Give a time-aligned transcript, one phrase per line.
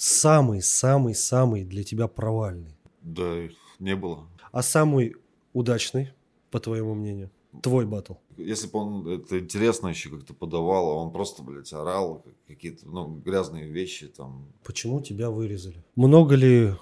[0.00, 2.74] самый-самый-самый для тебя провальный?
[3.02, 3.36] Да,
[3.78, 4.26] не было.
[4.50, 5.16] А самый
[5.52, 6.12] удачный,
[6.50, 7.30] по твоему мнению?
[7.62, 8.14] Твой батл.
[8.38, 13.08] Если бы он это интересно еще как-то подавал, а он просто, блядь, орал какие-то, ну,
[13.18, 14.50] грязные вещи там.
[14.64, 15.84] Почему тебя вырезали?
[15.96, 16.72] Много ли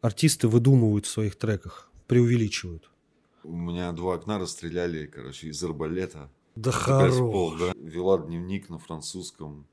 [0.00, 2.88] артисты выдумывают в своих треках, преувеличивают?
[3.42, 6.30] У меня два окна расстреляли, короче, из арбалета.
[6.54, 7.16] Да в хорош.
[7.16, 7.72] пол, да.
[7.74, 9.66] Вела дневник на французском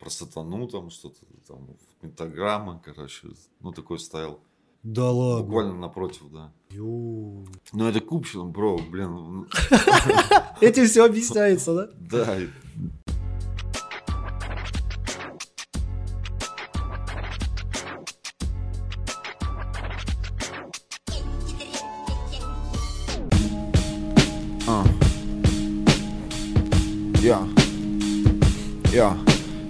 [0.00, 1.68] про сатану, там что-то, там,
[2.00, 3.28] пентаграмма, короче,
[3.60, 4.40] ну, такой стайл.
[4.82, 5.44] Да ладно.
[5.44, 6.52] Буквально напротив, да.
[6.70, 7.46] Ю.
[7.72, 9.46] Ну, это Купчин, бро, блин,
[10.62, 11.88] Этим все объясняется, да?
[12.00, 12.38] да.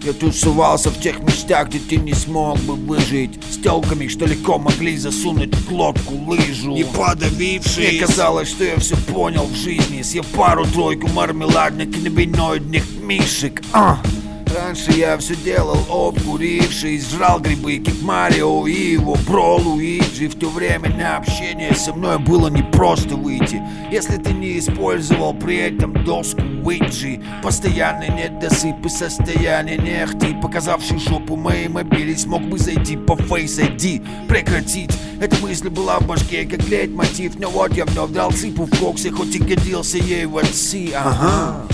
[0.03, 3.39] Я тусовался в тех местах, где ты не смог бы выжить.
[3.51, 6.73] С телками, что легко могли засунуть в глотку лыжу.
[6.73, 7.77] Не подавившись.
[7.77, 10.01] Мне казалось, что я все понял в жизни.
[10.01, 13.61] Съев пару-тройку мармеладных каннабиноидных мишек.
[13.73, 14.01] А.
[14.55, 20.29] Раньше я все делал обкурившись Жрал грибы, как Марио и его бро Луиджи.
[20.29, 23.63] В то время на общение со мной было непросто выйти.
[23.93, 31.37] Если ты не использовал при этом доску Уиджи Постоянный недосып и состояние нехти Показавший жопу
[31.37, 34.91] моей мобили Смог бы зайти по Face ID Прекратить.
[35.21, 39.11] Эта мысль была в башке, как лейтмотив Но вот я вновь дал цыпу в коксе
[39.11, 40.91] Хоть и годился ей в отцы.
[40.95, 41.67] Ага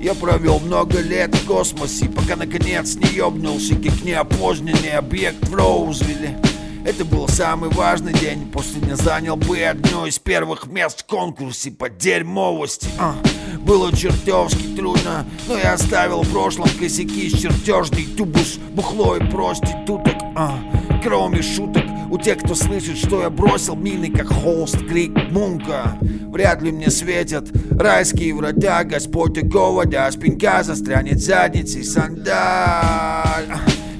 [0.00, 6.38] я провел много лет в космосе, пока наконец не ёбнулся, как неопознанный объект в Роузвилле.
[6.84, 11.70] Это был самый важный день, после не занял бы одно из первых мест в конкурсе
[11.70, 12.88] по дерьмовости.
[12.98, 13.14] А,
[13.58, 20.16] было чертовски трудно, но я оставил в прошлом косяки чертежный тубус, бухло и проституток.
[20.34, 20.58] А,
[21.04, 25.96] кроме шуток, у тех, кто слышит, что я бросил мины, как холст крик Мунка.
[26.00, 33.46] Вряд ли мне светят райские врата, Господь такого, да спинка застрянет задницей сандаль.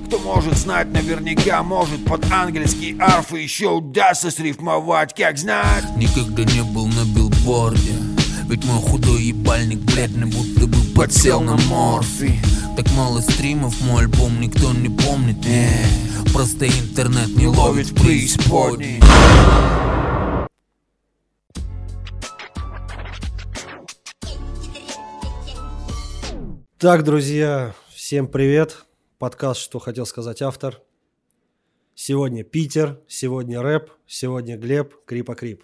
[0.06, 5.84] Кто может знать наверняка, может под ангельские арфы еще удастся срифмовать, как знать.
[5.96, 8.09] Никогда не был на билборде
[8.50, 12.32] Ведь мой худой ебальник бледный будто бы подсел на морфи
[12.76, 15.36] Так мало стримов, мой альбом никто не помнит
[16.32, 18.98] Просто интернет не ловит в преисподней
[26.78, 28.78] Так, друзья, всем привет.
[29.18, 30.80] Подкаст «Что хотел сказать автор».
[31.94, 35.62] Сегодня Питер, сегодня рэп, сегодня Глеб, Крипа Крип.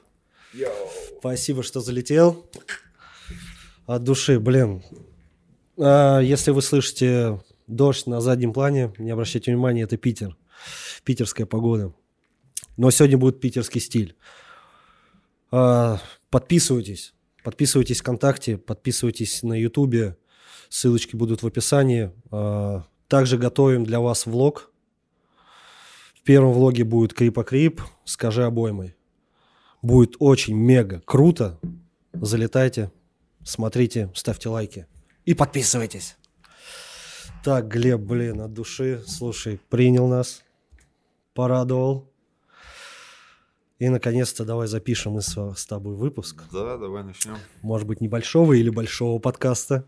[1.26, 2.48] Спасибо, что залетел.
[3.84, 4.84] От души, блин.
[5.76, 10.36] А, если вы слышите дождь на заднем плане, не обращайте внимания, это Питер.
[11.02, 11.92] Питерская погода.
[12.76, 14.16] Но сегодня будет питерский стиль.
[15.50, 16.00] А,
[16.30, 17.12] подписывайтесь.
[17.42, 20.16] Подписывайтесь ВКонтакте, подписывайтесь на Ютубе.
[20.68, 22.12] Ссылочки будут в описании.
[22.30, 24.70] А, Также готовим для вас влог.
[26.14, 28.95] В первом влоге будет Крипа Крип, скажи обоймой.
[29.82, 31.58] Будет очень мега круто.
[32.12, 32.90] Залетайте,
[33.42, 34.86] смотрите, ставьте лайки
[35.24, 36.16] и подписывайтесь.
[37.44, 40.42] Так, Глеб, блин, от души, слушай, принял нас,
[41.34, 42.10] порадовал.
[43.78, 46.44] И, наконец-то, давай запишем с, с тобой выпуск.
[46.50, 47.36] Да, давай начнем.
[47.62, 49.86] Может быть, небольшого или большого подкаста.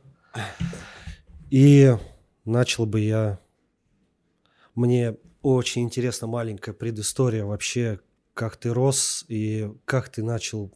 [1.50, 1.97] И
[2.44, 3.41] начал бы я...
[4.75, 8.00] Мне очень интересна маленькая предыстория вообще,
[8.38, 10.71] как ты рос и как ты начал,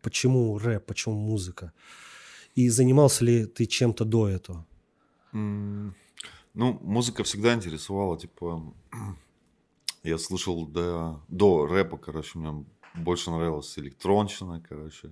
[0.00, 1.72] почему рэп, почему музыка.
[2.54, 4.64] И занимался ли ты чем-то до этого?
[5.32, 5.92] М,
[6.54, 8.62] Ну, музыка всегда интересовала, типа,
[10.04, 15.10] я слушал до, до рэпа, короче, мне больше нравилась электронщина, короче.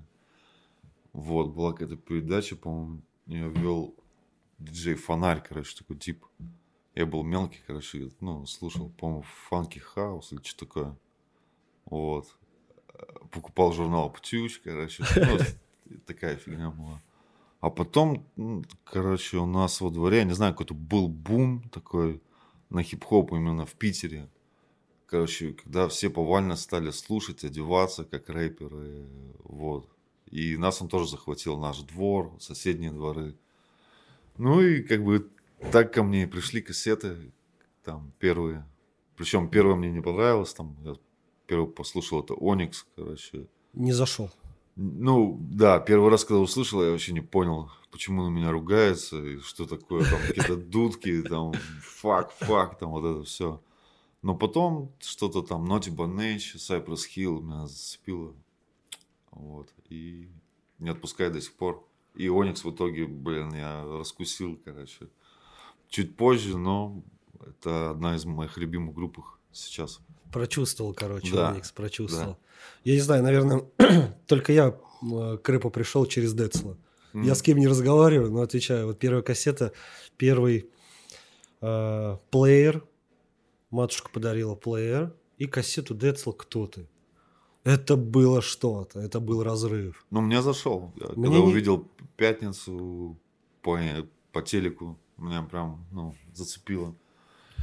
[1.12, 3.94] Вот, была какая-то передача, по-моему, я вел
[4.58, 6.24] диджей Фонарь, короче, такой тип.
[6.94, 10.96] Я был мелкий, короче, ну, слушал, по-моему, funky house или что такое.
[11.90, 12.26] Вот.
[13.30, 15.04] Покупал журнал Птюч, короче.
[15.16, 17.00] Ну, такая фигня была.
[17.60, 18.24] А потом,
[18.84, 22.22] короче, у нас во дворе, я не знаю, какой-то был бум такой
[22.70, 24.28] на хип-хоп именно в Питере.
[25.06, 29.06] Короче, когда все повально стали слушать, одеваться как рэперы,
[29.42, 29.88] вот.
[30.30, 33.34] И нас он тоже захватил, наш двор, соседние дворы.
[34.36, 35.28] Ну и как бы
[35.72, 37.32] так ко мне пришли кассеты,
[37.82, 38.64] там первые.
[39.16, 40.94] Причем первое мне не понравилось, там я
[41.48, 43.48] первый послушал это Оникс, короче.
[43.72, 44.30] Не зашел.
[44.76, 49.38] Ну, да, первый раз, когда услышал, я вообще не понял, почему на меня ругается, и
[49.40, 51.52] что такое, там какие-то дудки, там,
[51.82, 53.60] фак, фак, там вот это все.
[54.22, 58.34] Но потом что-то там Naughty by Nature, Cypress Hill меня зацепило.
[59.32, 59.72] Вот.
[59.88, 60.28] И
[60.78, 61.84] не отпускает до сих пор.
[62.14, 65.08] И Оникс в итоге, блин, я раскусил, короче.
[65.88, 67.02] Чуть позже, но
[67.40, 69.18] это одна из моих любимых групп
[69.52, 70.00] сейчас.
[70.32, 72.36] Прочувствовал, короче, Да, Оникс, прочувствовал.
[72.84, 73.64] Я не знаю, наверное,
[74.26, 74.68] только я
[75.02, 76.76] э, к рэпу пришел через Децла.
[77.14, 78.86] Я с кем не разговариваю, но отвечаю.
[78.88, 79.72] Вот первая кассета,
[80.16, 80.68] первый
[81.60, 82.84] э, плеер.
[83.70, 85.14] Матушка подарила плеер.
[85.38, 86.86] И кассету Децл «Кто ты?».
[87.64, 90.04] Это было что-то, это был разрыв.
[90.10, 90.92] Ну, мне зашел.
[90.96, 91.86] Я Мне когда не- увидел
[92.16, 93.16] пятницу
[93.62, 93.78] по,
[94.32, 96.94] по телеку, меня прям, ну, зацепило.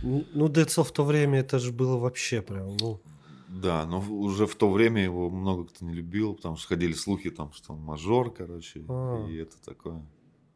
[0.05, 3.01] Ну, Децл в то время, это же было вообще прям, ну...
[3.47, 7.29] Да, но уже в то время его много кто не любил, потому что ходили слухи
[7.31, 9.25] там, что он мажор, короче, А.
[9.27, 10.05] и это такое.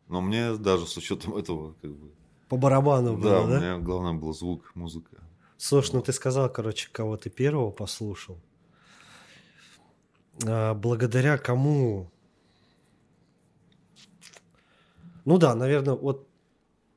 [0.07, 2.12] Но мне даже с учетом этого, как бы,
[2.48, 3.57] По барабану да, было, у да?
[3.60, 5.18] меня главное был звук, музыка.
[5.57, 8.38] Слушай, ну ты сказал, короче, кого ты первого послушал.
[10.46, 12.12] А, благодаря кому?
[15.25, 16.28] Ну да, наверное, вот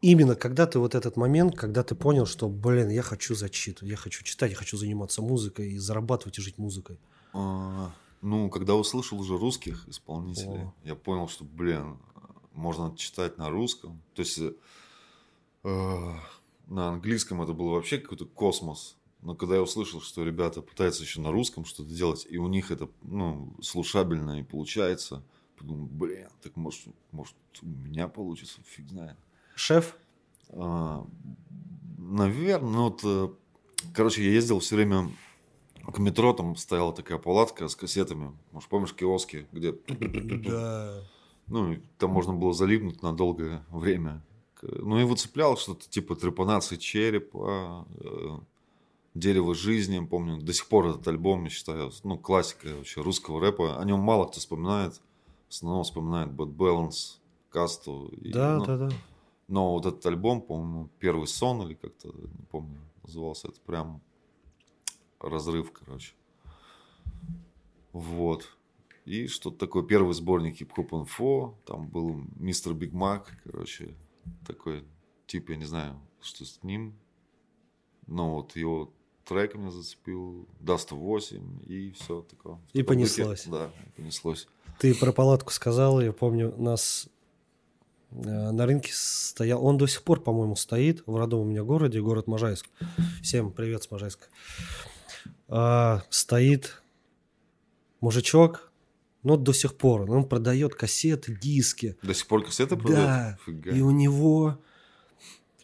[0.03, 3.97] именно когда ты вот этот момент, когда ты понял, что, блин, я хочу зачитывать, я
[3.97, 6.99] хочу читать, я хочу заниматься музыкой и зарабатывать и жить музыкой.
[7.33, 10.75] А, ну, когда услышал уже русских исполнителей, О.
[10.85, 11.99] я понял, что, блин,
[12.53, 14.03] можно читать на русском.
[14.15, 14.53] То есть э,
[15.65, 16.15] э,
[16.67, 18.97] на английском это был вообще какой-то космос.
[19.23, 22.73] Но когда я услышал, что ребята пытаются еще на русском что-то делать, и у них
[22.73, 25.23] это, ну, слушабельно и получается,
[25.57, 29.17] подумал, блин, так может, может у меня получится, фиг знает.
[29.63, 29.95] Шеф?
[31.99, 33.29] наверное, ну вот, э,
[33.95, 35.09] короче, я ездил все время
[35.87, 41.05] к метро, там стояла такая палатка с кассетами, может, помнишь, киоски, где, Да.
[41.47, 44.21] ну, там можно было залипнуть на долгое время.
[44.63, 48.39] Ну, и выцеплял что-то типа трепанации черепа, э,
[49.15, 53.79] дерево жизни, помню, до сих пор этот альбом, я считаю, ну, классика вообще русского рэпа,
[53.81, 55.01] о нем мало кто вспоминает,
[55.49, 57.19] в основном вспоминает Bad Balance,
[57.49, 58.09] Касту.
[58.21, 58.91] и, Да, ну, да, да.
[59.49, 64.01] Но вот этот альбом, по-моему, первый сон или как-то, не помню, назывался, это прям
[65.21, 66.15] разрыв, короче.
[67.93, 68.49] Вот.
[69.05, 73.95] И что-то такое, первый сборник Hip-Hop Info, там был мистер Биг Мак, короче,
[74.47, 74.85] такой
[75.27, 76.95] тип, я не знаю, что с ним,
[78.07, 78.93] но вот его
[79.25, 82.59] трек меня зацепил, Да-108 и все такое.
[82.73, 83.25] И таком духе.
[83.25, 83.47] понеслось.
[83.47, 84.49] Да, понеслось.
[84.79, 87.09] Ты про палатку сказал, я помню, нас
[88.15, 92.27] на рынке стоял, он до сих пор, по-моему, стоит в родном у меня городе, город
[92.27, 92.67] Можайск.
[93.23, 94.27] Всем привет с Можайска.
[95.49, 96.83] А, стоит
[98.01, 98.71] мужичок,
[99.23, 101.97] но до сих пор, он продает кассеты, диски.
[102.03, 103.41] До сих пор кассеты Да, продают?
[103.47, 103.71] Фига.
[103.71, 104.59] и у него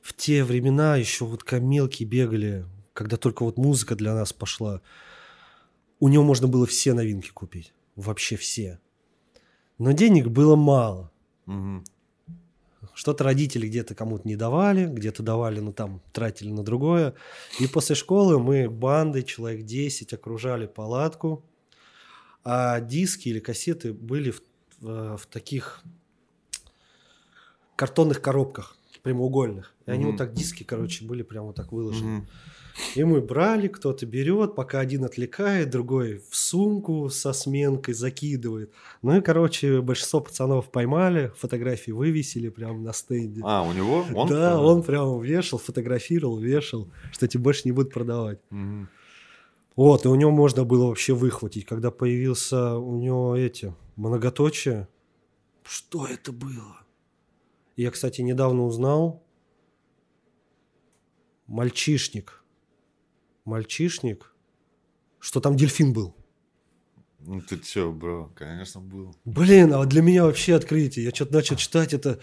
[0.01, 4.81] в те времена еще вот камелки бегали, когда только вот музыка для нас пошла.
[6.01, 7.73] У него можно было все новинки купить.
[7.97, 8.81] Вообще все.
[9.79, 11.11] Но денег было мало.
[11.47, 11.85] Мгм.
[12.99, 17.15] Что-то родители где-то кому-то не давали, где-то давали, но там тратили на другое.
[17.61, 21.45] И после школы мы бандой, человек 10, окружали палатку.
[22.43, 24.43] А диски или кассеты были в,
[24.81, 25.85] в- в таких
[27.77, 29.75] картонных коробках прямоугольных.
[29.87, 30.13] И они Мгм.
[30.13, 32.11] вот так, диски, короче, были прямо вот так выложены.
[32.11, 32.29] Мгм.
[32.95, 38.73] И мы брали, кто-то берет, пока один отвлекает, другой в сумку со сменкой закидывает.
[39.03, 43.41] Ну и, короче, большинство пацанов поймали, фотографии вывесили прямо на стенде.
[43.45, 44.07] А, у него?
[44.15, 48.39] Он да, он прямо вешал, фотографировал, вешал, что тебе больше не будут продавать.
[48.51, 48.89] Мгм.
[49.77, 54.89] Вот, и у него можно было вообще выхватить, когда появился у него эти многоточия.
[55.65, 56.81] Что это было?
[57.79, 59.25] Я, кстати, недавно узнал.
[61.47, 62.43] Мальчишник.
[63.45, 64.35] Мальчишник.
[65.21, 66.17] Что там дельфин был.
[67.21, 69.15] Ну ты чё, бро, конечно, был.
[69.25, 71.05] Блин, а вот для меня вообще открытие.
[71.05, 72.19] Я что-то начал читать это.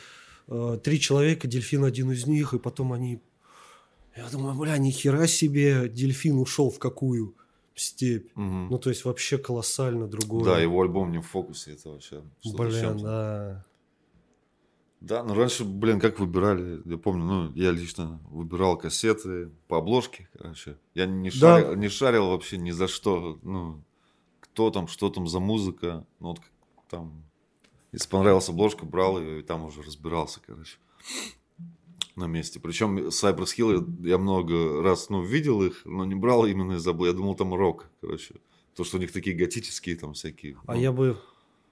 [0.50, 3.22] э, три человека, дельфин один из них, и потом они...
[4.18, 7.34] Я думаю, бля, ни хера себе, дельфин ушел в какую
[7.76, 8.30] степь.
[8.36, 8.68] Мгм.
[8.70, 10.44] Ну, то есть вообще колоссально другое.
[10.44, 13.66] Да, его альбом не в фокусе, это вообще Блин, да.
[15.06, 20.28] Да, ну раньше, блин, как выбирали, я помню, ну, я лично выбирал кассеты по обложке,
[20.34, 20.80] короче.
[20.96, 21.36] Я не Да.
[21.62, 23.84] шарил, не шарил вообще ни за что, ну,
[24.40, 26.40] кто там, что там за музыка, ну, вот
[26.90, 27.24] там,
[27.92, 30.78] если понравилась обложка, брал ее и там уже разбирался, короче,
[32.16, 32.60] на месте.
[32.60, 36.96] Причем Cypress Hill я, я много раз, ну, видел их, но не брал именно из-за,
[37.06, 38.38] я думал, там рок, короче.
[38.76, 40.58] То, что у них такие готические там всякие.
[40.66, 41.16] А ну, я бы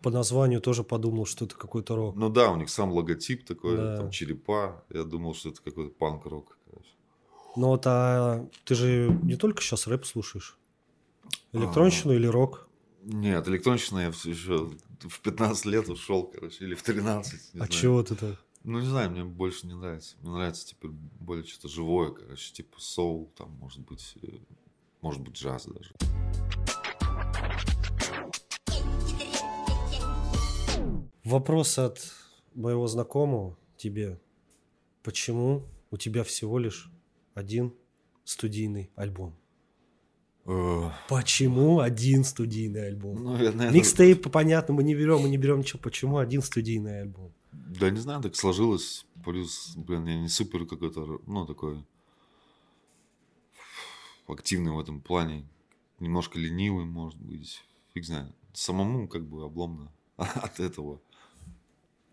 [0.04, 2.16] по названию тоже подумал, что это какой-то рок.
[2.16, 3.98] Ну да, у них сам логотип такой, Да.
[3.98, 4.84] там черепа.
[4.90, 6.58] Я думал, что это какой-то панк-рок.
[7.56, 10.58] Ну вот, а ты же не только сейчас рэп слушаешь?
[11.52, 12.68] Электронщину или рок?
[13.04, 17.34] Нет, электронщина я все еще в 15 лет ушел, короче, или в 13.
[17.34, 17.72] не А знаю.
[17.72, 18.38] чего ты так?
[18.64, 20.16] Ну, не знаю, мне больше не нравится.
[20.22, 20.88] Мне нравится, типа,
[21.20, 24.28] более что-то живое, короче, типа соул, там, может быть, э,
[25.02, 25.92] может быть, джаз даже.
[31.24, 32.12] Вопрос от
[32.54, 34.20] моего знакомого тебе.
[35.04, 36.92] Почему у тебя всего лишь
[37.34, 37.74] один
[38.26, 39.36] студийный альбом?
[40.46, 43.24] Э, Почему один студийный альбом?
[43.24, 45.80] Ну, наверное, Микстейп, понятно, мы не берем, мы не берем ничего.
[45.80, 47.34] Почему один студийный альбом?
[47.52, 49.06] Да не знаю, так сложилось.
[49.24, 51.86] Плюс, блин, я не супер какой-то, ну, такой
[54.28, 55.48] активный в этом плане.
[56.00, 57.64] Немножко ленивый, может быть.
[57.94, 58.36] Фиг знает.
[58.54, 61.02] Самому как бы обломно от этого.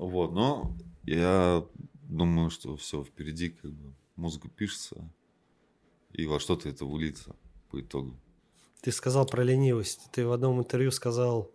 [0.00, 1.62] Вот, но я
[2.08, 4.96] думаю, что все впереди, как бы музыка пишется,
[6.12, 7.36] и во что-то это выльется
[7.70, 8.16] по итогу.
[8.80, 10.08] Ты сказал про ленивость.
[10.10, 11.50] Ты в одном интервью сказал,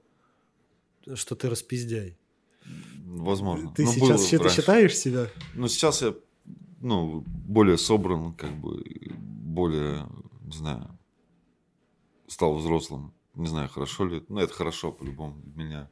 [1.15, 2.17] что ты распиздяй.
[3.03, 3.71] Возможно.
[3.73, 4.55] Ты Ну, сейчас счит- раньше.
[4.61, 5.27] считаешь себя?
[5.55, 6.13] Ну, сейчас я,
[6.81, 8.83] ну, более собран, как бы,
[9.17, 10.07] более,
[10.43, 10.95] не знаю,
[12.27, 13.11] стал взрослым.
[13.33, 15.89] Не знаю, хорошо ли, ну, это хорошо по-любому для меня.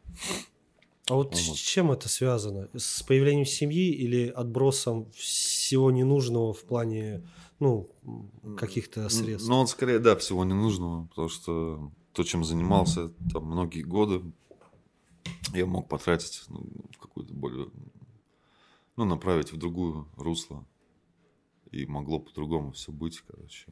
[1.10, 1.58] А вот с Вот.
[1.58, 2.70] чем это связано?
[2.74, 7.28] С появлением семьи или отбросом всего ненужного в плане,
[7.60, 7.90] ну,
[8.58, 9.50] каких-то средств?
[9.50, 14.22] Ну, он скорее, да, всего ненужного, потому что то, чем занимался там многие годы,
[15.54, 17.70] я мог потратить ну, в какую-то более,
[18.96, 20.66] ну, направить в другую русло.
[21.72, 23.66] И могло по-другому все быть, короче.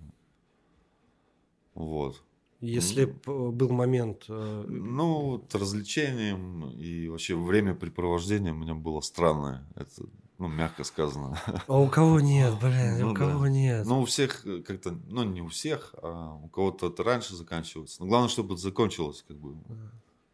[1.75, 2.21] Вот.
[2.61, 9.67] Если э, был момент, э, Ну, вот развлечением и вообще времяпрепровождение у меня было странное.
[9.75, 10.03] Это,
[10.37, 11.39] ну, мягко сказано.
[11.67, 13.49] а у кого нет, блин, Ну у кого да.
[13.49, 13.85] нет?
[13.87, 18.01] Ну, у всех э, как-то, ну, не у всех, а у кого-то это раньше заканчивается.
[18.01, 19.55] Но главное, чтобы это закончилось, как бы.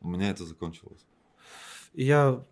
[0.01, 1.05] У меня это закончилось.
[1.93, 2.43] Я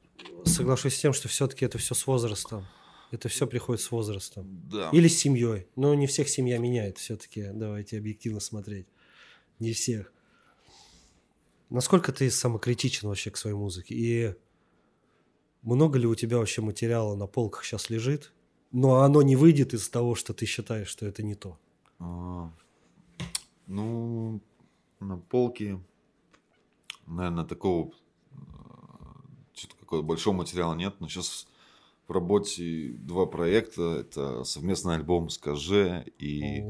[0.46, 2.66] соглашусь с тем, что все-таки это все с возрастом.
[3.12, 4.48] Это все приходит с возрастом.
[4.70, 4.90] Да.
[4.92, 5.68] Или с семьей.
[5.76, 7.50] Но не всех семья меняет все-таки.
[7.54, 8.88] Давайте объективно смотреть.
[9.60, 10.12] Не всех.
[11.70, 13.96] Насколько ты самокритичен вообще к своей музыке?
[13.96, 14.36] И
[15.62, 18.34] много ли у тебя вообще материала на полках сейчас лежит,
[18.72, 21.58] но оно не выйдет из того, что ты считаешь, что это не то?
[22.00, 22.52] А,
[23.68, 24.42] ну,
[25.00, 25.82] на полке,
[27.08, 27.92] наверное, такого
[29.54, 30.96] что-то какого-то большого материала нет.
[31.00, 31.48] Но сейчас
[32.08, 34.00] в работе два проекта.
[34.00, 36.64] Это совместный альбом с КЖ и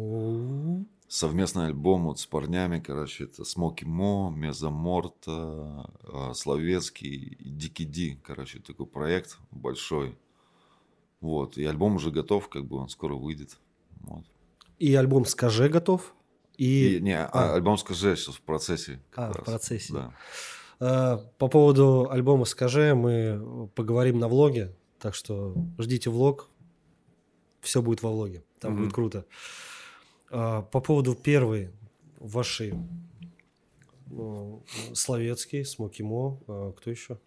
[1.07, 8.19] совместный альбом вот с парнями, короче, это Смоки Мо, Мезоморта, а, Словецкий и Дикий Ди,
[8.23, 10.17] короче, такой проект большой.
[11.21, 13.57] Вот, и альбом уже готов, как бы он скоро выйдет.
[14.01, 14.25] Вот.
[14.77, 16.13] И альбом «Скажи» готов?
[16.57, 17.53] И, И, не, а, а.
[17.55, 19.01] альбом скажи сейчас в процессе.
[19.15, 19.45] А, в раз.
[19.45, 19.93] процессе.
[19.93, 20.13] Да.
[20.79, 24.75] э, по поводу альбома «Скажи» мы поговорим на влоге,
[25.05, 26.49] так что ждите влог.
[27.61, 28.43] Все будет во влоге.
[28.59, 28.81] Там Мгм.
[28.81, 29.25] будет круто.
[30.31, 31.69] А, по поводу первой
[32.19, 32.73] вашей
[34.07, 34.63] ну,
[34.95, 37.19] Словецкий, Смокимо, а, кто еще?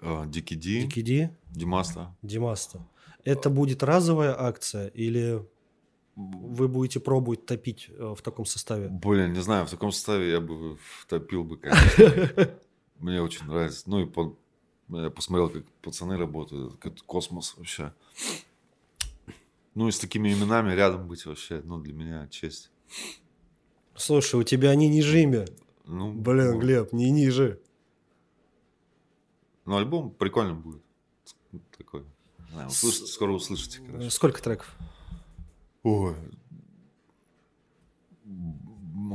[0.00, 2.16] А, Дикий Ди, Дикий Ди, Димаста.
[2.22, 2.88] Димаста.
[3.22, 5.46] Это будет разовая акция или
[6.16, 8.88] вы будете пробовать топить э, в таком составе?
[8.88, 12.50] Блин, не знаю, в таком составе я бы втопил бы, конечно.
[12.98, 13.82] Мне очень нравится.
[13.90, 14.38] Ну и по-
[14.98, 16.84] я посмотрел, как пацаны работают.
[16.84, 17.92] Это космос вообще.
[19.74, 22.70] Ну и с такими именами рядом быть вообще, ну для меня честь.
[23.94, 25.46] Слушай, у тебя не ниже имя.
[25.84, 26.60] Ну, Блин, вот.
[26.60, 27.60] Глеб, не ниже.
[29.64, 30.82] Ну альбом прикольный будет.
[31.76, 32.04] Такой.
[32.50, 34.10] Знаю, услышите- скоро услышите, короче.
[34.10, 34.76] Сколько треков?
[35.82, 36.16] Ой.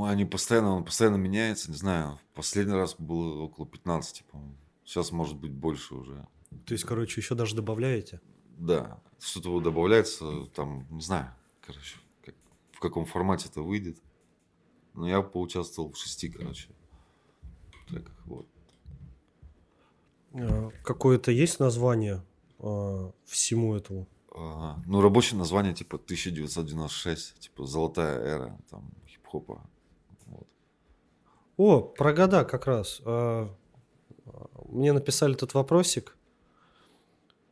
[0.07, 2.19] Они постоянно, он постоянно меняется, не знаю.
[2.33, 4.55] Последний раз было около 15, по-моему.
[4.85, 6.27] Сейчас может быть больше уже.
[6.65, 8.21] То есть, короче, еще даже добавляете?
[8.57, 12.35] Да, что-то добавляется, там, не знаю, короче, как-
[12.71, 13.97] в каком формате это выйдет.
[14.93, 16.69] Но я поучаствовал в шести, короче,
[17.89, 18.47] треках, вот.
[20.33, 22.23] Э, Какое-то есть название
[22.59, 24.07] э, всему этому?
[24.33, 29.61] А, ну, рабочее название, типа, 1996, типа, золотая эра, там, хип-хопа.
[30.27, 30.47] Вот.
[31.57, 33.01] О, про года как раз.
[34.69, 36.17] Мне написали тут вопросик.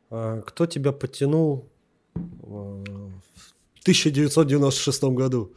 [0.09, 1.69] Э, Кто тебя подтянул
[2.15, 5.53] э, в 1996 году?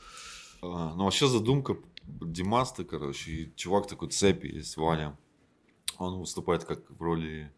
[0.63, 5.17] А, ну, вообще задумка Димаста, короче, и чувак такой цепи есть, Ваня.
[5.99, 7.51] Он выступает как в роли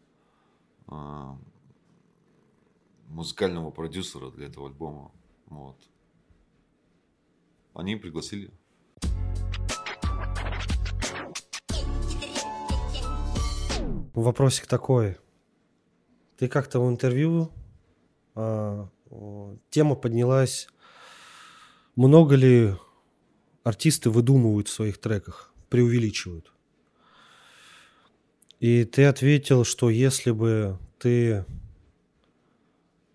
[0.87, 1.37] а,
[3.07, 5.11] музыкального продюсера для этого альбома.
[5.47, 5.77] Вот.
[7.73, 8.51] они пригласили.
[14.21, 15.17] Вопросик такой.
[16.37, 17.51] Ты как-то в интервью
[18.35, 18.89] о,
[19.69, 20.67] тема поднялась,
[21.95, 22.75] много ли
[23.63, 26.51] артисты выдумывают в своих треках, преувеличивают.
[28.59, 31.45] И ты ответил, что если бы ты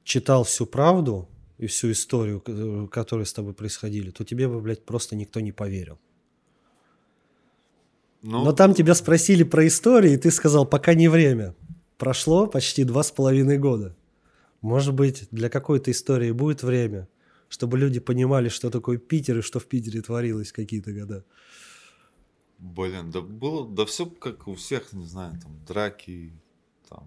[0.04, 4.84] читал всю правду и всю историю, к- которая с тобой происходили, то тебе бы, блядь,
[4.84, 5.99] просто никто не поверил.
[8.26, 11.54] Ну, Но там тебя спросили про историю, и ты сказал, пока не время.
[11.99, 13.95] Прошло почти два с половиной года.
[14.62, 17.07] Может быть, для какой-то истории будет время,
[17.50, 21.23] чтобы люди понимали, что такое Питер и что в Питере творилось какие-то года.
[22.59, 26.33] блин, да было, да все как у всех, не знаю, там драки,
[26.88, 27.07] там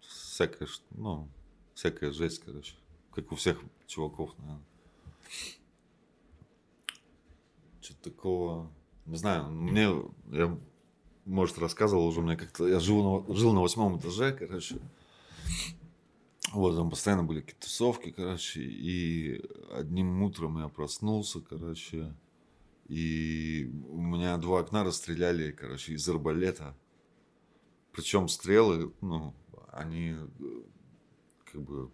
[0.00, 1.28] всякая, ну,
[1.74, 2.74] всякая жесть, короче,
[3.12, 4.64] как у всех чуваков, наверное.
[7.80, 8.72] Что-то такого,
[9.06, 9.88] не знаю, мне,
[10.32, 10.58] я,
[11.24, 14.76] может, рассказывал уже, мне как-то, я жил на, жил на восьмом этаже, короче,
[16.52, 22.14] вот, там постоянно были какие-то тусовки, короче, и одним утром я проснулся, короче,
[22.88, 26.76] и у меня два окна расстреляли, короче, из арбалета.
[27.92, 29.34] Причем стрелы, ну,
[29.72, 30.62] они э,
[31.50, 31.90] как бы,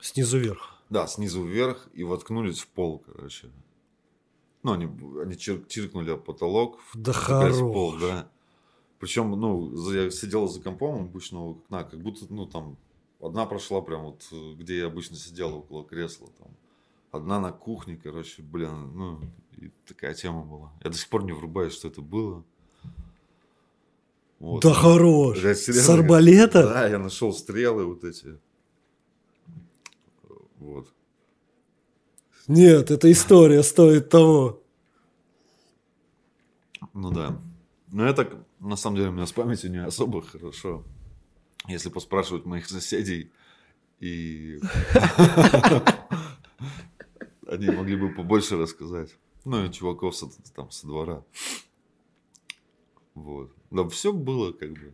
[0.00, 0.82] Снизу вверх.
[0.90, 3.50] да, снизу вверх и воткнулись в пол, короче.
[4.64, 4.86] Ну, они,
[5.20, 7.26] они чир- чиркнули об потолок, Да в
[7.60, 8.00] пол, хорош.
[8.00, 8.28] да.
[8.98, 12.76] Причем, ну, я сидел за компом обычного окна, как будто, ну, там,
[13.20, 14.22] одна прошла прям вот,
[14.58, 16.48] где я обычно сидел, около кресла, там.
[17.12, 19.20] Одна на кухне, короче, блин, ну,
[19.58, 20.72] и такая тема была.
[20.82, 22.42] Я до сих пор не врубаюсь, что это было.
[24.40, 24.62] Вот.
[24.62, 25.42] Да хорош.
[25.44, 26.62] Я С серьезно, арбалета?
[26.64, 28.38] Да, я нашел стрелы вот эти.
[30.58, 30.88] Вот.
[32.46, 34.62] Нет, эта история стоит того.
[36.92, 37.40] Ну да.
[37.90, 40.84] Но это, на самом деле, у меня с памятью не особо хорошо.
[41.66, 43.30] Если поспрашивать моих соседей,
[44.00, 44.60] и
[47.46, 49.16] они могли бы побольше рассказать.
[49.44, 51.22] Ну и чуваков со, там со двора.
[53.14, 53.52] Вот.
[53.70, 54.92] Да все было как бы.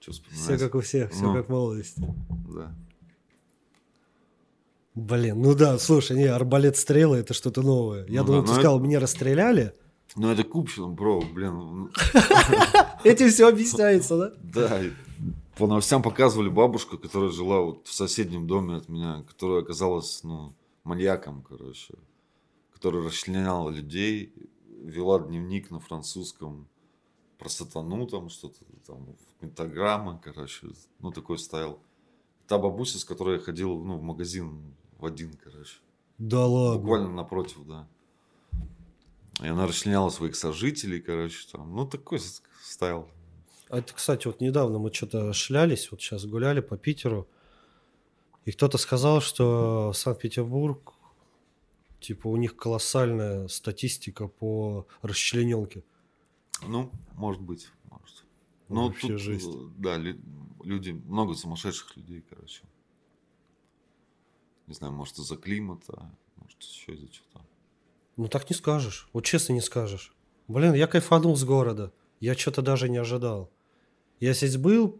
[0.00, 1.34] Все как у всех, все Ну.
[1.34, 2.02] как в молодости.
[2.48, 2.74] Да.
[4.94, 8.06] Блин, ну да, слушай, не, арбалет стрелы это что-то новое.
[8.08, 9.74] Я Ну думал, да, ты сказал, меня расстреляли.
[10.16, 11.90] Ну это Купчино, бро, блин.
[13.04, 14.32] Этим все объясняется, да?
[14.42, 14.80] Да,
[15.56, 20.54] по новостям показывали бабушку, которая жила вот в соседнем доме от меня, которая оказалась, ну,
[20.82, 21.94] маньяком, короче,
[22.72, 24.32] которая расчленяла людей,
[24.82, 26.66] вела дневник на французском
[27.38, 31.78] про сатану, там что-то, там, пентаграммы, короче, ну, такой ставил.
[32.48, 35.78] Та бабуся, с которой я ходил, ну, в магазин в один, короче.
[36.18, 36.78] Да ладно.
[36.80, 37.86] Буквально напротив, да.
[39.42, 41.74] И она расчленяла своих сожителей, короче, там.
[41.74, 42.20] Ну, такой
[42.62, 43.08] стайл.
[43.70, 47.28] А это, кстати, вот недавно мы что-то шлялись, вот сейчас гуляли по Питеру,
[48.44, 50.92] и кто-то сказал, что Санкт-Петербург,
[52.00, 55.84] типа, у них колоссальная статистика по расчлененке.
[56.66, 58.24] Ну, может быть, может.
[58.68, 59.46] Вообще тут, жесть.
[59.48, 60.20] э, да, лю-
[60.64, 62.62] люди, много сумасшедших людей, короче.
[64.70, 67.44] Не знаю, может из-за климата, может еще из-за чего-то.
[68.16, 70.14] Ну так не скажешь, вот честно не скажешь.
[70.46, 73.50] Блин, я кайфанул с города, я что-то даже не ожидал.
[74.20, 74.96] Я здесь был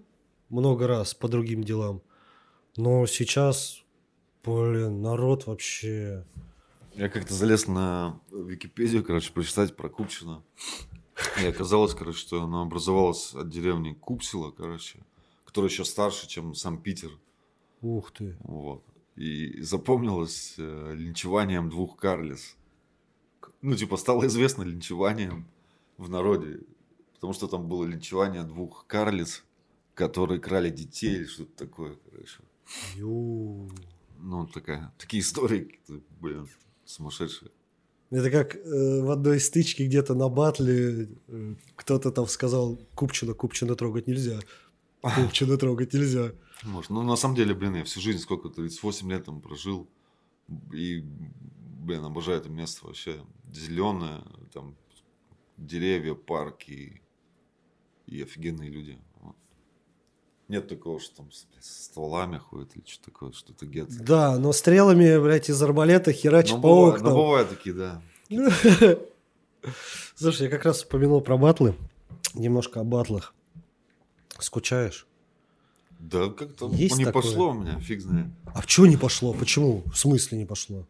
[0.48, 2.02] много раз по другим делам,
[2.76, 3.84] но сейчас,
[4.42, 6.26] блин, народ вообще...
[6.96, 10.42] Я как-то залез на Википедию, короче, прочитать про Купчино.
[11.40, 14.98] И оказалось, короче, что она образовалась от деревни Купсила, короче,
[15.44, 17.12] которая еще старше, чем сам Питер.
[17.82, 18.36] Ух ты.
[18.40, 18.82] Вот.
[19.20, 22.56] И запомнилось э, линчеванием двух карлиц.
[23.40, 25.44] К- Ну, типа, стало известно линчеванием
[25.98, 26.60] в народе.
[27.14, 29.44] Потому что там было линчевание двух карлиц,
[29.94, 32.38] которые крали детей или что-то такое, короче.
[32.96, 33.68] Ю.
[34.18, 35.78] Ну, такая, такие истории,
[36.20, 36.48] блин,
[36.84, 37.50] сумасшедшие.
[38.10, 43.74] Это как э, в одной стычке где-то на батле э, кто-то там сказал Купчина, Купчина
[43.74, 44.40] трогать нельзя.
[45.02, 46.32] Купчина трогать нельзя.
[46.64, 49.88] Может, ну, на самом деле, блин, я всю жизнь, сколько, 38 лет там прожил.
[50.72, 53.24] И, блин, обожаю это место вообще.
[53.52, 54.76] Зеленое, там,
[55.56, 57.02] деревья, парки
[58.06, 58.98] и офигенные люди.
[59.20, 59.36] Вот.
[60.48, 63.94] Нет такого, что там с, со стволами ходят или что такое, что-то гетто.
[64.02, 67.14] Да, но стрелами, блядь, из арбалета херачит Ну, по бывает, ну, окнам.
[67.14, 68.02] бывают такие, да.
[70.16, 71.74] Слушай, я как раз упомянул про батлы.
[72.34, 73.34] Немножко о батлах.
[74.38, 75.06] Скучаешь?
[76.00, 77.22] Да, как-то Есть не такое?
[77.22, 78.28] пошло у меня, фиг знает.
[78.46, 79.34] А что не пошло?
[79.34, 79.82] Почему?
[79.92, 80.86] В смысле не пошло?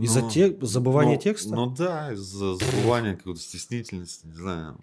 [0.00, 1.54] Из-за Ну, те- забывания ну, текста?
[1.54, 4.78] Ну да, из-за забывания какой-то стеснительности, не знаю.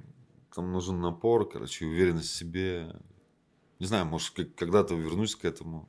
[0.55, 2.95] Там нужен напор, короче, уверенность в себе.
[3.79, 5.87] Не знаю, может, когда-то вернусь к этому.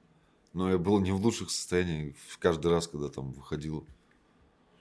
[0.52, 3.86] Но я был не в лучших состояниях в каждый раз, когда там выходил.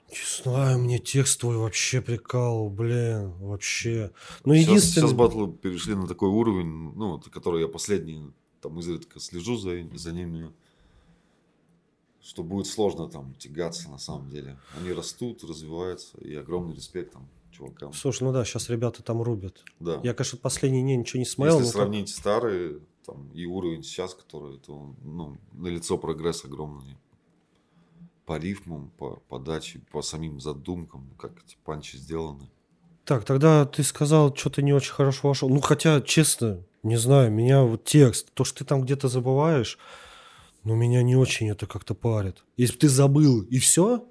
[0.10, 4.12] Не знаю, мне текст твой вообще прикал, блин, вообще.
[4.44, 5.08] Ну, единственное...
[5.08, 10.12] сейчас батлы перешли на такой уровень, ну, который я последний, там, изредка слежу за, за
[10.12, 10.52] ними,
[12.22, 14.60] что будет сложно там тягаться на самом деле.
[14.78, 17.93] Они растут, развиваются, и огромный респект там чувакам.
[17.93, 19.63] Слушай, ну да, сейчас ребята там рубят.
[19.80, 20.00] Да.
[20.04, 21.60] Я, конечно, последний день ничего не смотрел.
[21.60, 26.98] Если сравнить старые там, и уровень сейчас, который, то ну, налицо прогресс огромный.
[28.26, 32.48] По рифмам, по подаче, по самим задумкам, как эти панчи сделаны.
[33.06, 35.50] Так, тогда ты сказал, что-то не очень хорошо вошел.
[35.50, 39.78] Ну, хотя, честно, не знаю, меня вот текст, то, что ты там где-то забываешь,
[40.63, 42.44] ну, меня не очень это как-то парит.
[42.58, 44.06] Если бы ты забыл и все,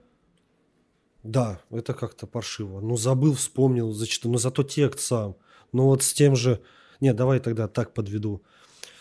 [1.22, 2.80] да, это как-то паршиво.
[2.80, 5.36] Ну, забыл, вспомнил, зачитал, но зато текст сам.
[5.72, 6.62] Ну, вот с тем же...
[7.00, 8.42] Нет, давай тогда так подведу.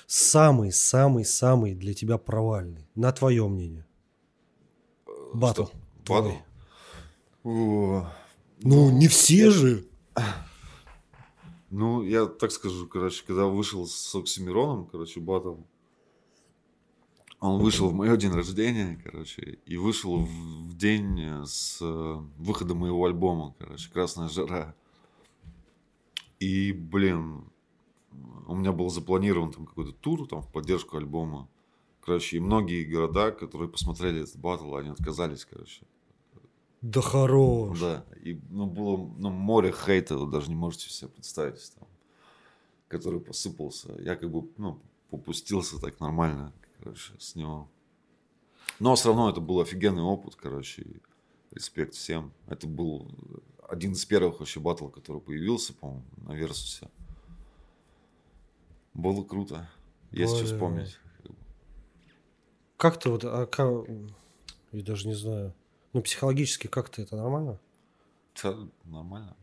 [0.08, 3.86] Самый-самый-самый для тебя провальный, на твое мнение.
[5.34, 5.66] Батл.
[6.08, 6.32] Батл?
[7.44, 8.06] Ну,
[8.62, 9.86] не все же.
[11.70, 15.56] Ну, я так скажу, короче, когда вышел с Оксимироном, короче, батл,
[17.40, 22.80] он вышел в мое день рождения, короче, и вышел в, день э, с э, выходом
[22.80, 24.76] моего альбома, короче, «Красная жара».
[26.40, 27.46] И, блин,
[28.48, 31.48] у меня был запланирован там какой-то тур там в поддержку альбома.
[32.02, 35.82] Короче, и многие города, которые посмотрели этот батл, они отказались, короче.
[36.82, 37.80] Да хорош.
[37.80, 41.88] Да, и ну, было ну, море хейта, вы даже не можете себе представить, там,
[42.88, 43.94] который посыпался.
[44.00, 47.68] Я как бы ну, попустился так нормально, короче, с него.
[48.80, 51.02] Но все равно это был офигенный опыт, короче, и
[51.52, 52.32] респект всем.
[52.48, 53.10] Это был
[53.68, 56.90] один из первых вообще батл, который появился, по-моему, на Версусе.
[58.94, 59.70] Было круто.
[60.12, 60.54] Есть что Бля.
[60.54, 60.98] вспомнить.
[62.78, 63.84] Как ты вот, а ка-
[64.72, 65.54] я даже не знаю,
[65.98, 67.60] ну психологически как-то это нормально?
[68.44, 68.56] Да,
[68.86, 69.36] нормально.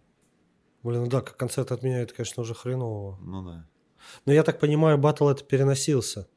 [0.84, 3.18] Блин, ну да, как концерт отменяют, конечно, уже хреново.
[3.20, 3.66] Ну да.
[4.24, 6.28] Но я так понимаю, батл это переносился.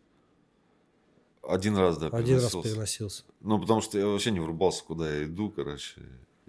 [1.43, 3.25] Один раз, да, Один раз переносился.
[3.41, 6.01] Ну, потому что я вообще не врубался, куда я иду, короче.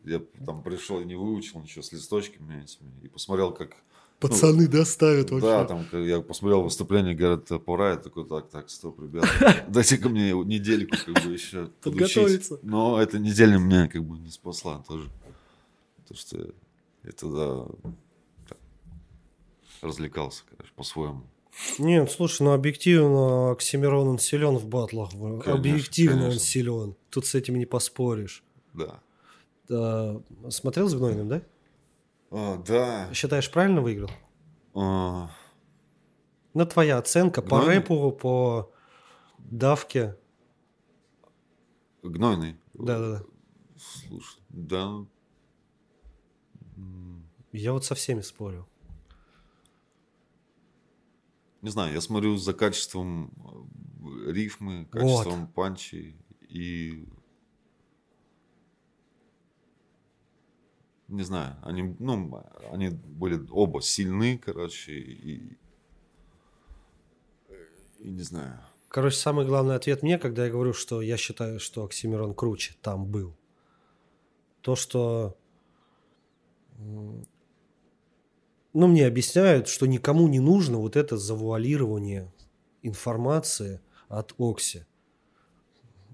[0.03, 2.91] Я там пришел и не выучил ничего с листочками этими.
[3.03, 3.77] И посмотрел, как...
[4.21, 5.47] Пацаны доставят вообще.
[5.47, 9.29] Да, там я посмотрел выступление Гаррет Топора, я такой, так, так, стоп, ребята,
[9.69, 12.59] дайте-ка мне недельку как бы еще Подготовиться.
[12.63, 15.09] Но эта неделя меня как бы не спасла тоже.
[15.99, 16.55] Потому что
[17.05, 17.67] я тогда
[19.83, 21.23] развлекался, короче, по-своему.
[21.79, 25.11] Нет, слушай, ну объективно Оксимирон он силен в батлах.
[25.11, 26.41] Конечно, объективно он конечно.
[26.41, 26.97] силен.
[27.11, 28.43] Тут с этим не поспоришь.
[28.75, 29.01] Да.
[29.69, 31.43] Да, смотрел с Гнойным, да?
[32.31, 33.13] А, да.
[33.15, 34.11] Считаешь, правильно выиграл?
[34.75, 35.31] А,
[36.55, 37.75] Ну, твоя оценка по Гнойный?
[37.77, 38.73] рэпу, по
[39.39, 40.17] давке.
[42.03, 42.57] гнойный.
[42.75, 43.25] Да-да-да.
[43.77, 45.07] Слушай, да.
[47.53, 48.69] Я вот со всеми спорю.
[51.63, 53.33] Не знаю, я смотрю за качеством
[54.27, 56.15] э, рифмы, качеством панчи
[56.49, 57.09] и...
[61.09, 65.59] Не знаю, они, ну, они были оба сильны, короче, и...
[67.99, 68.61] И не знаю.
[68.89, 73.07] Короче, самый главный ответ мне, когда я говорю, что я считаю, что Оксимирон круче там
[73.07, 73.35] был.
[74.61, 75.37] То, что...
[76.79, 77.27] Ну,
[78.87, 82.33] мне объясняют, что никому не нужно вот это завуалирование
[82.83, 84.85] информации от Окси.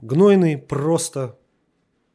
[0.01, 1.39] Гнойный просто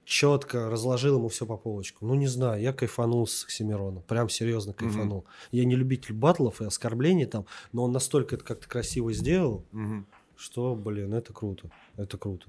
[0.10, 2.08] четко разложил ему все по полочкам.
[2.08, 4.02] Ну, не знаю, я кайфанул с Оксимироном.
[4.04, 5.26] Прям серьезно кайфанул.
[5.52, 10.08] Я не любитель батлов и оскорблений там, но он настолько это как-то красиво сделал, Мгм.
[10.36, 11.70] что, блин, это круто.
[11.96, 12.48] Это круто.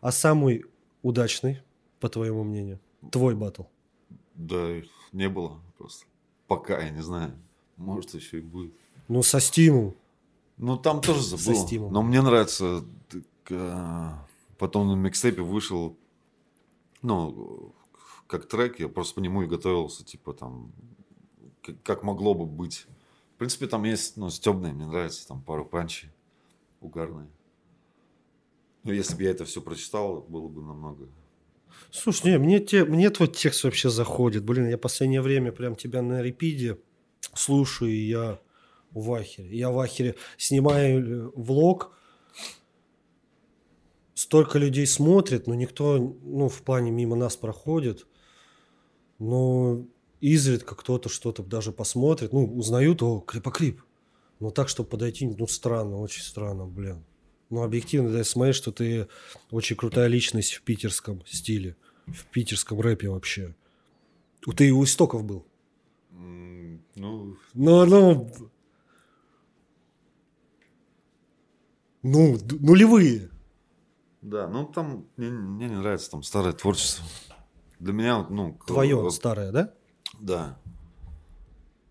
[0.00, 0.64] А самый
[1.02, 1.60] удачный,
[2.00, 2.80] по твоему мнению,
[3.12, 3.62] твой батл?
[4.34, 4.68] Да,
[5.12, 6.06] не было просто.
[6.48, 7.32] Пока, я не знаю.
[7.76, 8.72] Может, еще и будет.
[9.06, 9.94] Ну, со стимул.
[10.56, 11.66] Ну, там тоже Со забыл.
[11.66, 11.92] стимом.
[11.92, 14.26] Но мне нравится, так, а,
[14.58, 15.96] потом на микстейпе вышел,
[17.04, 17.74] ну,
[18.26, 20.72] как трек, я просто по нему и готовился, типа там,
[21.82, 22.86] как, могло бы быть.
[23.34, 26.10] В принципе, там есть, ну, стебные, мне нравится, там пару панчей
[26.80, 27.28] угарные.
[28.82, 31.08] Но если бы я это все прочитал, было бы намного.
[31.90, 34.44] Слушай, не, мне, те, мне твой текст вообще заходит.
[34.44, 36.78] Блин, я последнее время прям тебя на репиде
[37.34, 38.40] слушаю, и я
[38.90, 39.56] в ахере.
[39.56, 41.96] Я в ахере снимаю э, влог,
[44.14, 48.06] столько людей смотрит, но никто, ну, в плане мимо нас проходит.
[49.18, 49.84] Но
[50.20, 52.32] изредка кто-то что-то даже посмотрит.
[52.32, 53.82] Ну, узнают, о, крипокрип.
[54.40, 57.04] Но так, чтобы подойти, ну, странно, очень странно, блин.
[57.50, 59.08] Ну, объективно, да, смотри, что ты
[59.50, 63.54] очень крутая личность в питерском стиле, в питерском рэпе вообще.
[64.56, 65.46] Ты у истоков был.
[66.10, 68.30] Ну, Ну, ну...
[72.02, 73.30] Ну, нулевые.
[74.24, 77.04] Да, ну там мне, мне не нравится там старое творчество.
[77.78, 78.58] Для меня, ну...
[78.66, 79.74] Твое вот, старое, да?
[80.18, 80.58] Да.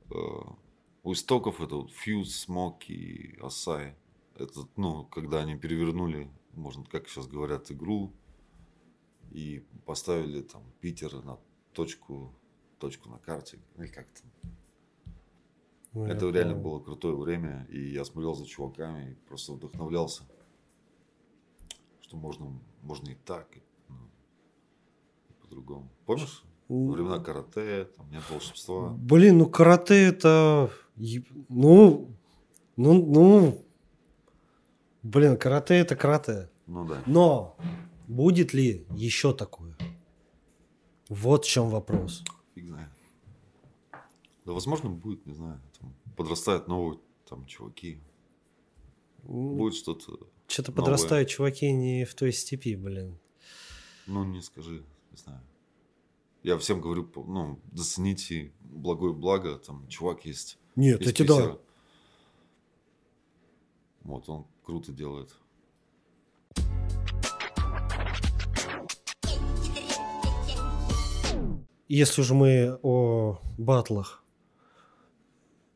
[0.10, 0.15] Э,
[1.04, 3.96] У истоков это вот Фьюз, Смок и Асай.
[4.36, 8.12] Это, ну, когда они перевернули, можно, как сейчас говорят, игру
[9.30, 11.38] и поставили там Питер на
[11.74, 12.34] точку,
[12.80, 14.52] точку на карте, или как там.
[15.93, 16.63] Ну, Это реально понял.
[16.63, 20.24] было крутое время, и я смотрел за чуваками и просто вдохновлялся,
[22.13, 23.95] что можно, можно и так, и, ну,
[25.30, 25.89] и по-другому.
[26.06, 26.43] Помнишь?
[26.69, 28.89] Времена карате, там нет волшебства.
[28.89, 30.69] Блин, ну карате это...
[30.95, 32.15] Ну,
[32.78, 33.65] ну, ну...
[35.02, 36.49] Блин, карате это карате.
[36.67, 37.02] Ну да.
[37.06, 37.58] Но
[38.08, 39.76] будет ли еще такое?
[41.10, 42.23] Вот в чем вопрос.
[42.56, 42.89] Фиг знает.
[44.45, 45.60] Да, возможно, будет, не знаю.
[45.80, 47.99] Там подрастают новые там чуваки.
[49.23, 53.17] Будет что-то, Что-то подрастают чуваки не в той степи, блин.
[54.08, 55.41] ну, не скажи, не знаю.
[56.43, 60.58] Я всем говорю, ну, зацените благое благо, там чувак есть.
[60.75, 61.58] Нет, из эти да.
[64.01, 65.34] Вот, он круто делает.
[71.88, 74.23] Если же мы о батлах,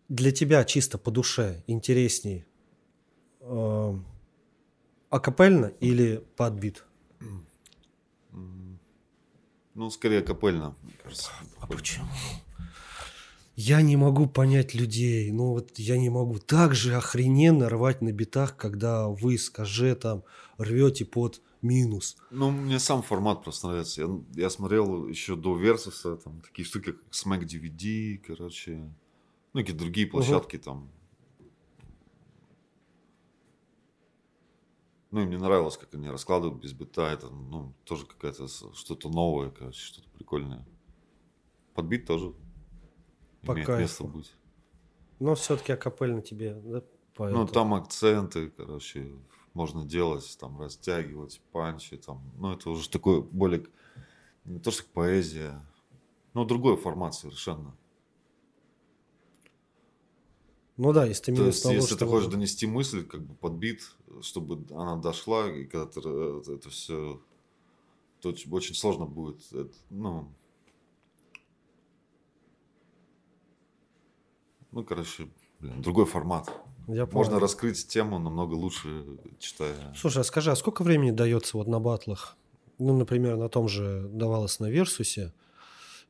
[0.10, 2.46] для тебя чисто по душе интересней
[3.42, 4.00] э,
[5.10, 6.84] акапельно или подбит?
[8.34, 8.80] М,
[9.74, 11.32] Ну, скорее капельно, мне кажется.
[11.60, 12.08] А почему?
[13.56, 15.32] Я не могу понять людей.
[15.32, 16.38] Ну вот я не могу.
[16.40, 20.24] Так же охрененно рвать на битах, когда вы, скажи, там,
[20.58, 22.18] рвете под минус.
[22.32, 24.02] Ну, мне сам формат просто нравится.
[24.02, 24.10] Я,
[24.44, 28.92] я смотрел еще до Версуса, там, такие штуки, как Smack DVD, короче.
[29.54, 30.90] Ну, какие-то другие площадки там.
[35.12, 37.12] Ну, и мне нравилось, как они раскладывают без бита.
[37.12, 40.68] Это, ну, тоже какая-то что-то новое, короче, что-то прикольное.
[41.74, 42.34] Подбит тоже
[43.46, 43.82] По имеет кайфу.
[43.82, 44.36] место быть.
[45.20, 46.78] Но все-таки акапельно тебе, да?
[46.80, 46.84] Ну,
[47.16, 47.48] поэтому.
[47.48, 49.16] там акценты, короче,
[49.54, 52.22] можно делать, там, растягивать, панчи, там.
[52.38, 53.66] Ну, это уже такое более,
[54.46, 55.66] не то что поэзия,
[56.34, 57.76] но другой формат совершенно.
[60.78, 63.22] Ну да, если ты То минус есть, того, если ты что- хочешь донести мысль, как
[63.22, 63.82] бы подбит,
[64.22, 67.20] чтобы она дошла, и когда ты э, это все,
[68.22, 70.30] то очень- сложно будет, это, ну,
[74.72, 75.28] ну, короче,
[75.60, 76.50] блин, другой формат.
[76.88, 77.40] Я Можно понял.
[77.40, 79.04] раскрыть тему намного лучше,
[79.40, 79.94] читая.
[79.98, 82.38] Слушай, а скажи, а сколько времени дается вот на батлах?
[82.78, 85.34] Ну, например, на том же давалось на Версусе,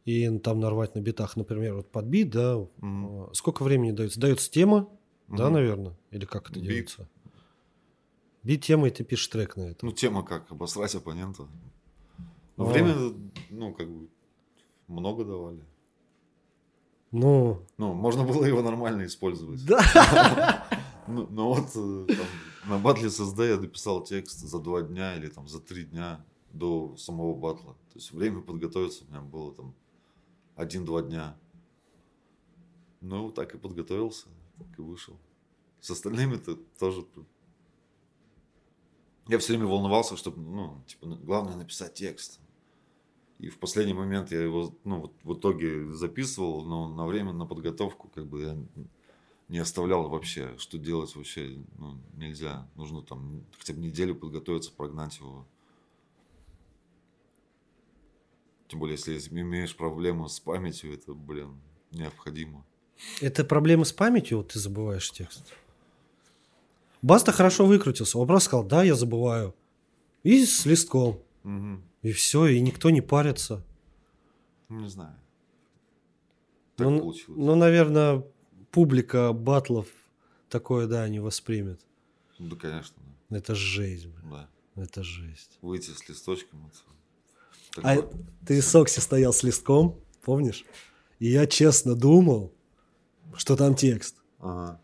[0.08, 4.20] и там нарвать на битах, например, вот под бит, да, э, сколько времени дается?
[4.22, 4.88] Дается тема,
[5.28, 5.54] да, Мгм.
[5.54, 5.98] наверное?
[6.12, 6.70] Или как это Бит.
[6.70, 7.10] делается?
[8.43, 9.86] Бит тема, и ты пишешь трек на это.
[9.86, 11.43] Ну, тема как, обосрать оппонента.
[12.56, 12.72] Но А.
[12.72, 12.96] время,
[13.50, 14.08] ну, как бы,
[14.88, 15.62] много давали.
[17.12, 19.65] Ну, Ну, можно было его нормально использовать.
[19.65, 20.63] да.
[21.10, 25.28] Ну, ну вот, э, там, на батле SSD я дописал текст за два дня или
[25.30, 26.20] там за три дня
[26.52, 27.74] до самого батла.
[27.93, 29.74] То есть время подготовиться у меня было там
[30.58, 31.38] один-два дня.
[33.00, 35.17] Ну, так и подготовился, так и вышел.
[35.80, 37.06] С остальными-то тоже...
[39.28, 42.39] Я все время волновался, чтобы, ну, типа, главное написать текст.
[43.39, 47.46] И в последний момент я его, ну, вот в итоге записывал, но на время, на
[47.46, 48.58] подготовку, как бы я
[49.48, 52.67] не оставлял вообще, что делать вообще ну, нельзя.
[52.76, 55.46] Нужно там хотя бы неделю подготовиться, прогнать его.
[58.68, 62.66] Тем более, если имеешь проблему с памятью, это, блин, необходимо.
[63.22, 65.54] Это проблемы с памятью, вот ты забываешь текст.
[67.02, 68.18] Баста хорошо выкрутился.
[68.18, 69.56] Он просто сказал, да, я забываю.
[70.24, 71.20] И с листком.
[71.44, 71.84] Мгм.
[72.02, 73.64] И все, и никто не парится.
[74.70, 75.16] Ну, не знаю.
[76.76, 77.38] Так Ну, получилось.
[77.40, 78.24] ну, наверное,
[78.72, 79.88] публика батлов
[80.50, 81.80] такое, да, не воспримет.
[82.40, 82.96] Да, конечно,
[83.30, 83.38] да.
[83.38, 84.30] Это жесть, блин.
[84.32, 84.50] да.
[84.76, 85.58] Это жесть.
[85.62, 86.70] Выйти с листочком.
[87.84, 87.98] А
[88.46, 90.66] ты в Соксе стоял с листком, помнишь?
[91.20, 92.54] И я честно думал,
[93.36, 94.18] что там текст.
[94.40, 94.80] Ага.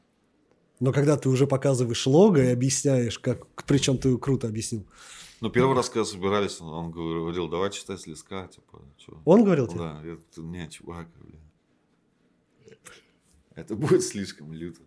[0.80, 4.86] Но когда ты уже показываешь лого и объясняешь, как, причем ты круто объяснил.
[5.40, 9.22] Ну, первый раз, когда собирались, он, он говорил, давай читай с листка, типа, чё.
[9.26, 9.80] Он говорил тебе?
[9.80, 11.40] Да, я, не, чувак, бля.
[13.56, 14.82] Это будет слишком люто.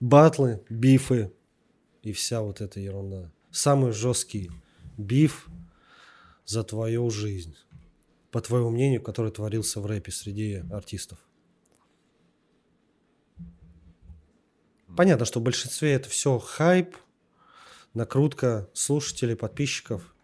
[0.00, 1.32] Батлы, бифы
[2.02, 3.30] и вся вот эта ерунда.
[3.50, 4.50] Самый жесткий
[4.96, 5.48] биф
[6.44, 7.56] за твою жизнь,
[8.30, 11.18] по твоему мнению, который творился в рэпе среди артистов.
[14.96, 16.96] Понятно, что в большинстве это все хайп,
[17.94, 20.14] накрутка слушателей, подписчиков.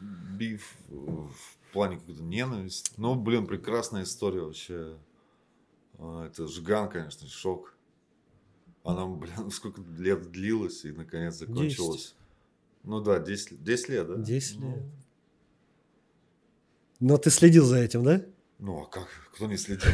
[0.00, 2.92] Биф э, в плане какой-то ненависть.
[2.96, 4.96] Ну, блин, прекрасная история вообще.
[5.98, 7.75] А, Это Жиган, конечно, шок.
[8.86, 12.14] Она, блин, сколько лет длилась и наконец закончилась.
[12.84, 14.16] Ну да, 10, лет- 10 лет, да?
[14.16, 14.82] 10 Ну, лет.
[17.00, 18.24] Но ты следил за этим, да?
[18.58, 19.08] Ну, а как?
[19.34, 19.90] Кто не следил?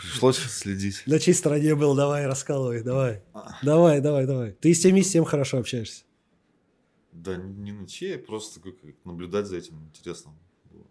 [0.00, 1.02] Пришлось следить.
[1.06, 1.94] На чьей стороне был?
[1.94, 3.22] Давай, раскалывай, давай.
[3.32, 3.56] А.
[3.62, 4.52] Давай, давай, давай.
[4.52, 6.04] Ты с теми с тем хорошо общаешься.
[7.12, 10.32] Да не на чьей, просто как наблюдать за этим интересно
[10.72, 10.86] было.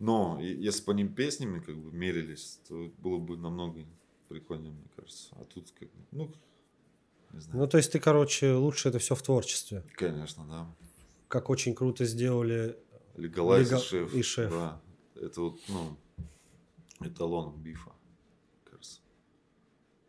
[0.00, 3.84] Но если по ним песнями как бы мерились, то было бы намного
[4.32, 5.28] прикольнее, мне кажется.
[5.32, 6.32] А тут как бы, ну,
[7.32, 7.58] не знаю.
[7.60, 9.84] Ну, то есть ты, короче, лучше это все в творчестве.
[9.96, 10.74] Конечно, да.
[11.28, 12.76] Как очень круто сделали.
[13.16, 14.14] Легалайз Лега- и шеф.
[14.14, 14.50] и шеф.
[14.50, 14.80] Да.
[15.16, 15.96] Это вот, ну,
[17.00, 17.92] эталон бифа,
[18.64, 19.00] кажется.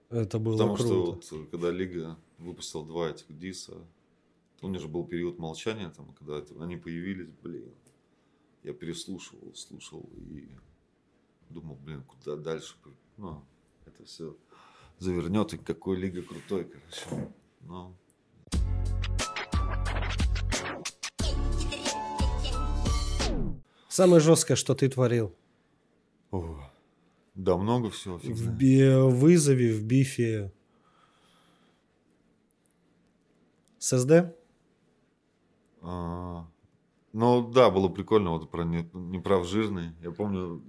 [0.10, 1.22] Это было Потому круто.
[1.22, 3.74] что вот, когда Лига выпустила два этих диса,
[4.62, 7.74] у них же был период молчания, там, когда это- они появились, блин,
[8.64, 10.50] я переслушивал, слушал и
[11.50, 12.76] думал, блин, куда дальше,
[13.18, 13.44] ну,
[13.86, 14.36] это все
[15.00, 17.32] завернет, и какой Лига крутой, короче.
[17.62, 17.96] Ну,
[23.90, 25.34] Самое жесткое, что ты творил.
[26.32, 26.60] о,
[27.36, 30.52] да, много всего, фиг В би- вызове, в бифе.
[33.78, 34.36] С СД?
[35.82, 36.48] А,
[37.12, 39.92] Ну, да, было прикольно, вот про не- неправ жирный.
[40.02, 40.64] Я помню,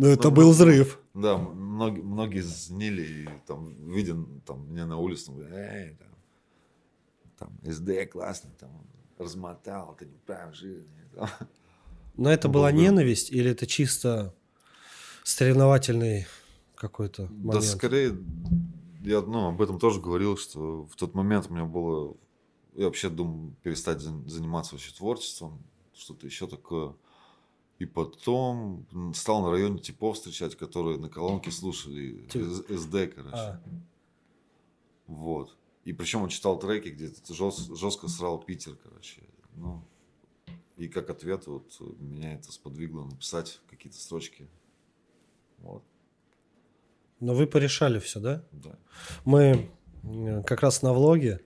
[0.00, 0.98] Ну, это Ну, был ну, взрыв.
[1.12, 5.94] Да, многие, многие звонили и там виден там меня на улице, «Эй,
[7.36, 8.70] там, там СД классный, там
[9.18, 10.86] размотал, ты не прав, жирный.
[11.14, 11.28] там».
[12.16, 12.78] Но это Был, была был.
[12.80, 14.34] ненависть или это чисто
[15.22, 16.26] соревновательный
[16.76, 17.64] какой-то Да, момент?
[17.66, 18.16] скорее,
[19.02, 22.16] я ну, об этом тоже говорил, что в тот момент у меня было,
[22.74, 26.94] я вообще думал перестать зан- заниматься вообще творчеством, что-то еще такое.
[27.80, 33.36] И потом стал на районе типов встречать, которые на колонке слушали СД, короче.
[33.36, 33.62] А,
[35.06, 35.56] Вот.
[35.84, 39.22] И причем он читал треки, где жест- жестко срал Питер, короче.
[39.56, 39.82] Ну,
[40.76, 44.46] и как ответ вот меня это сподвигло написать какие-то строчки.
[45.58, 45.82] Вот,
[47.20, 48.42] но вы порешали все, да?
[48.52, 48.78] да.
[49.24, 49.70] Мы
[50.46, 51.40] как раз на влоге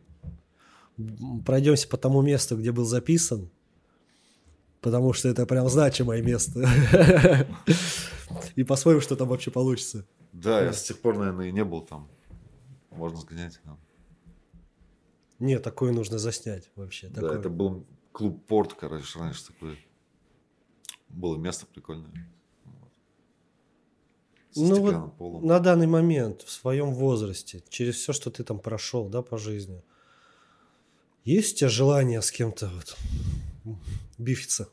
[1.45, 3.51] пройдемся по тому месту, где был записан,
[4.85, 6.61] потому что это прям значимое место.
[8.55, 10.07] И посмотрим, что там вообще получится.
[10.33, 12.09] Да, я с тех пор, наверное, и не был там.
[12.91, 13.61] Можно сгонять.
[13.65, 13.77] да.
[15.39, 17.09] Не, такое нужно заснять вообще.
[17.09, 17.39] Да, такое.
[17.39, 19.77] это был клуб Порт, короче, раньше такое.
[21.09, 22.11] Было место прикольное.
[24.53, 25.47] Со Ну вот полом.
[25.47, 29.83] на данный момент, в своем возрасте, через все, что ты там прошел, да, по жизни,
[31.25, 32.97] есть у тебя желание с кем-то вот
[34.19, 34.69] бифиться?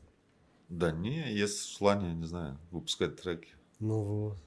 [0.70, 3.50] Да не, есть желание, не знаю, выпускать треки.
[3.80, 4.38] Ну вот.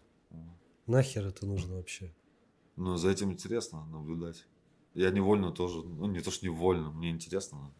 [0.87, 2.15] Нахер это нужно вообще?
[2.77, 4.47] Но за этим интересно наблюдать.
[4.95, 7.73] Я невольно тоже, ну не то, что невольно, мне интересно.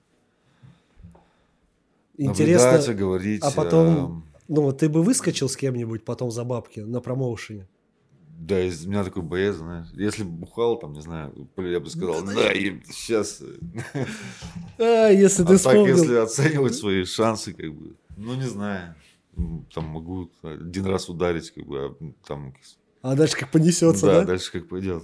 [2.17, 3.43] Интересно, Наблюдать, говорить.
[3.43, 7.69] а потом, эм, ну ты бы выскочил с кем-нибудь потом за бабки на промоушене?
[8.39, 9.87] Да, из меня такой боец, знаешь.
[9.95, 13.43] Если бы бухал, там, не знаю, я бы сказал, да, сейчас.
[14.79, 15.97] А, если А ты так, вспомнил.
[15.97, 18.95] если оценивать свои шансы, как бы, ну, не знаю.
[19.75, 22.55] Там могу один раз ударить, как бы, а там,
[23.03, 24.25] А дальше как понесется, да, да?
[24.27, 25.03] дальше как пойдет.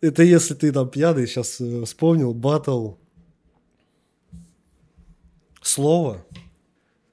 [0.00, 2.92] Это если ты там пьяный, сейчас вспомнил, батл.
[5.60, 6.24] Слово.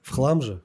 [0.01, 0.63] В хлам же.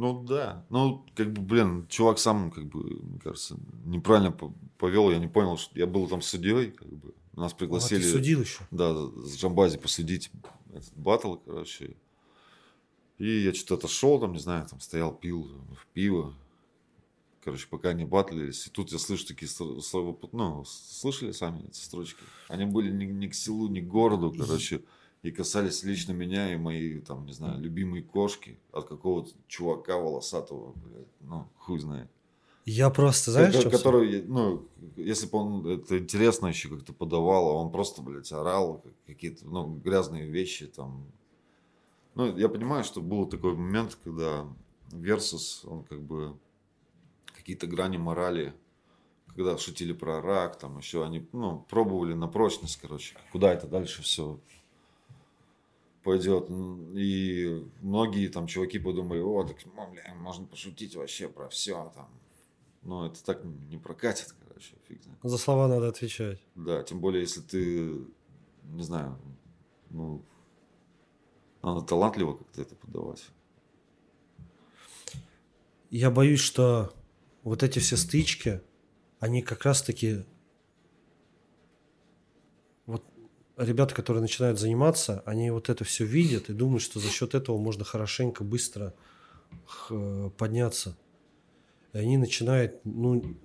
[0.00, 5.10] Ну да, ну как бы, блин, чувак сам, как бы, мне кажется, неправильно по- повел,
[5.10, 8.00] я не понял, что я был там судьей, как бы, нас А, пригласили.
[8.00, 8.62] ты судил еще.
[8.70, 10.30] Да, с Джамбази посудить
[10.72, 11.96] этот батл, короче.
[13.18, 15.42] И я что-то отошел, там, не знаю, там стоял, пил
[15.78, 16.34] в пиво.
[17.44, 18.66] Короче, пока не батлились.
[18.66, 22.22] И тут я слышу такие слова, ну, слышали сами эти строчки?
[22.48, 24.76] Они были ни, ни к селу, ни к городу, короче.
[24.76, 24.84] и
[25.30, 31.06] касались лично меня и мои, там, не знаю, любимые кошки от какого-то чувака волосатого, блядь,
[31.20, 32.08] ну, хуй знает.
[32.64, 34.66] Я просто, знаешь, Ко- что который, ну,
[34.96, 39.46] если бы он это интересно еще как-то подавал, а он просто, блядь, орал как- какие-то,
[39.46, 41.04] ну, грязные вещи там.
[42.14, 44.46] Ну, я понимаю, что был такой момент, когда
[44.90, 46.36] Versus, он как бы
[47.26, 48.54] какие-то грани морали,
[49.28, 54.02] когда шутили про рак, там еще они, ну, пробовали на прочность, короче, куда это дальше
[54.02, 54.38] все
[56.02, 56.46] пойдет.
[56.94, 62.08] И многие там чуваки подумали, о, так, ну, бля, можно пошутить вообще про все там.
[62.82, 65.18] Но это так не прокатит, короче, фиг знает.
[65.22, 66.40] За слова надо отвечать.
[66.54, 68.06] Да, тем более, если ты,
[68.64, 69.18] не знаю,
[69.90, 70.24] ну,
[71.62, 73.26] надо талантливо как-то это подавать.
[75.90, 76.94] Я боюсь, что
[77.42, 78.62] вот эти все стычки,
[79.18, 80.24] они как раз-таки...
[82.86, 83.04] Вот
[83.64, 87.58] ребята, которые начинают заниматься, они вот это все видят и думают, что за счет этого
[87.58, 88.94] можно хорошенько, быстро
[90.38, 90.96] подняться.
[91.92, 93.36] И они начинают, ну,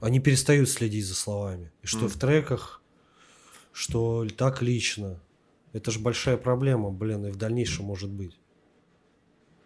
[0.00, 1.72] они перестают следить за словами.
[1.82, 2.08] И что Мгм.
[2.08, 2.82] в треках,
[3.72, 5.20] что так лично.
[5.72, 8.38] Это же большая проблема, блин, и в дальнейшем может быть.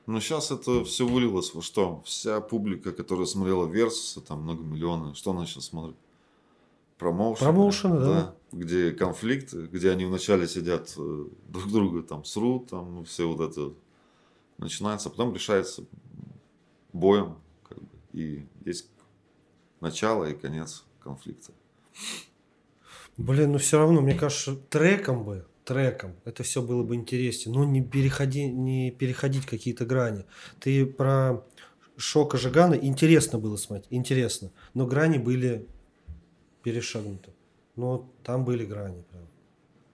[0.07, 2.03] Но сейчас это все вылилось во что?
[2.07, 5.97] Вся публика, которая смотрела Версуса, там много миллионов, что она сейчас смотрит?
[6.97, 7.45] Промоушены.
[7.47, 8.35] Промоушены, да.
[8.51, 13.41] Где конфликты, где они вначале сидят э, друг друга там срут, там ну, все вот
[13.51, 13.75] это
[14.57, 15.85] начинается, а потом решается
[16.93, 18.89] боем, как бы, и есть
[19.81, 21.53] начало и конец конфликта.
[23.19, 27.55] Блин, ну все равно, мне кажется, треком бы, треком, это все было бы интереснее.
[27.55, 30.25] Ну, не, переходи, не переходить какие-то грани.
[30.61, 31.45] Ты про
[31.97, 34.53] Шока Жигана интересно было смотреть, интересно.
[34.73, 35.67] Но грани были
[36.63, 37.33] перешагнуты.
[37.79, 39.05] Но там были грани.
[39.11, 39.27] Прям.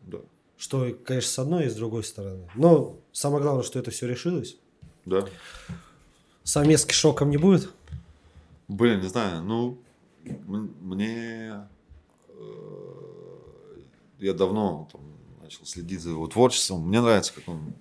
[0.00, 0.18] Да.
[0.56, 2.48] Что, конечно, с одной и с другой стороны.
[2.54, 4.56] Но самое главное, что это все решилось.
[5.04, 5.28] Да.
[6.44, 7.70] Совместки шоком не будет?
[8.68, 9.78] Блин, не знаю, ну,
[10.24, 11.68] мне...
[12.28, 13.76] э,
[14.18, 15.02] Я давно там,
[15.42, 16.88] начал следить за его творчеством.
[16.88, 17.74] Мне нравится, как он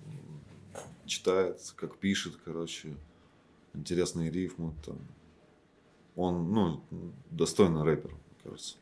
[1.06, 2.94] читает, как пишет, короче.
[3.72, 4.98] Интересные рифмы там.
[6.14, 6.82] Он, ну,
[7.30, 8.76] достойный рэпер, мне кажется.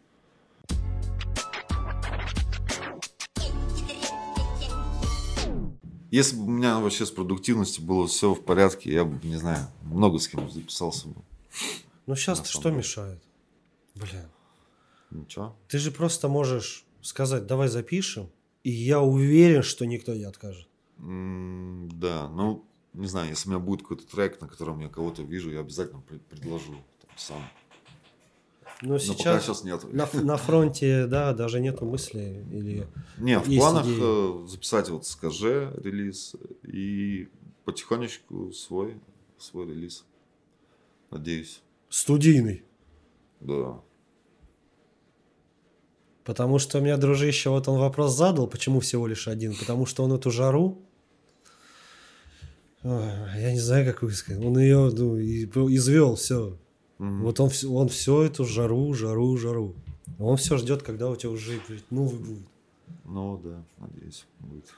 [6.10, 9.66] Если бы у меня вообще с продуктивностью было все в порядке, я бы, не знаю,
[9.82, 11.22] много с кем записался бы.
[12.06, 12.76] Ну, сейчас На то самом что деле.
[12.76, 13.22] мешает?
[13.94, 14.28] Блин.
[15.10, 15.56] Ничего.
[15.68, 18.28] Ты же просто можешь сказать, давай запишем,
[18.62, 20.68] и я уверен, что никто не откажет.
[20.98, 25.50] Да, ну, не знаю, если у меня будет какой-то трек, на котором я кого-то вижу,
[25.50, 27.42] я обязательно пред- предложу там, сам.
[28.82, 29.92] Но Но сейчас, пока сейчас нет.
[29.92, 32.88] на, на фронте, да, даже нету мысли или...
[33.18, 34.44] Не, в планах идеи.
[34.44, 37.28] э, записать вот скажи релиз и
[37.64, 39.00] потихонечку свой,
[39.38, 40.04] свой релиз.
[41.12, 41.62] Надеюсь.
[41.88, 42.64] Студийный.
[43.40, 43.80] Да.
[46.24, 49.54] Потому что у меня дружище, вот он вопрос задал, почему всего лишь один.
[49.56, 50.82] Потому что он эту жару,
[52.82, 55.18] я не знаю, как высказать, он ее ну,
[55.72, 56.58] извел, все.
[57.02, 57.22] Мгм.
[57.22, 59.74] Вот он, он все эту жару, жару, жару.
[60.20, 62.46] Он все ждет, когда у тебя уже блядь, новый будет.
[63.04, 64.72] Ну да, надеюсь, будет.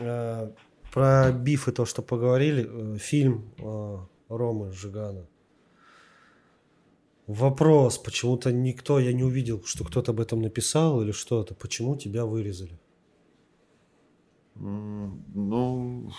[0.00, 0.50] Э,
[0.92, 3.98] Про биф и то, что поговорили, э, фильм э,
[4.28, 5.24] Ромы Жигана.
[7.28, 11.54] Вопрос, почему-то никто, я не увидел, что кто-то об этом написал или что-то.
[11.54, 12.76] Почему тебя вырезали?
[14.56, 16.10] Ну,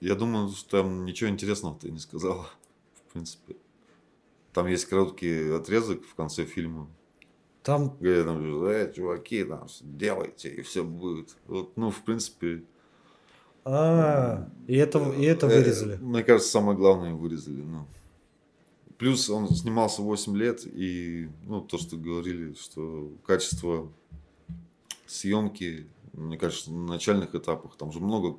[0.00, 2.48] я думаю, что там ничего интересного ты не сказала,
[2.94, 3.56] в принципе.
[4.52, 6.88] Там есть короткий отрезок в конце фильма,
[7.62, 11.36] Там, где там, э, чуваки, там, делайте, и все будет.
[11.46, 12.64] Вот, ну, в принципе...
[13.64, 15.96] а, и это, и это э, вырезали.
[15.98, 17.86] Мне кажется, самое главное вырезали, ну.
[18.98, 23.90] Плюс он снимался 8 лет, и, ну, то, что говорили, что качество
[25.06, 28.36] съемки, мне кажется, на начальных этапах, там же много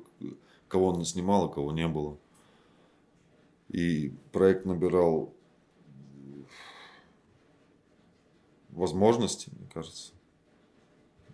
[0.72, 2.16] кого он снимал, а кого не было.
[3.68, 5.34] И проект набирал
[8.70, 10.14] возможности, мне кажется.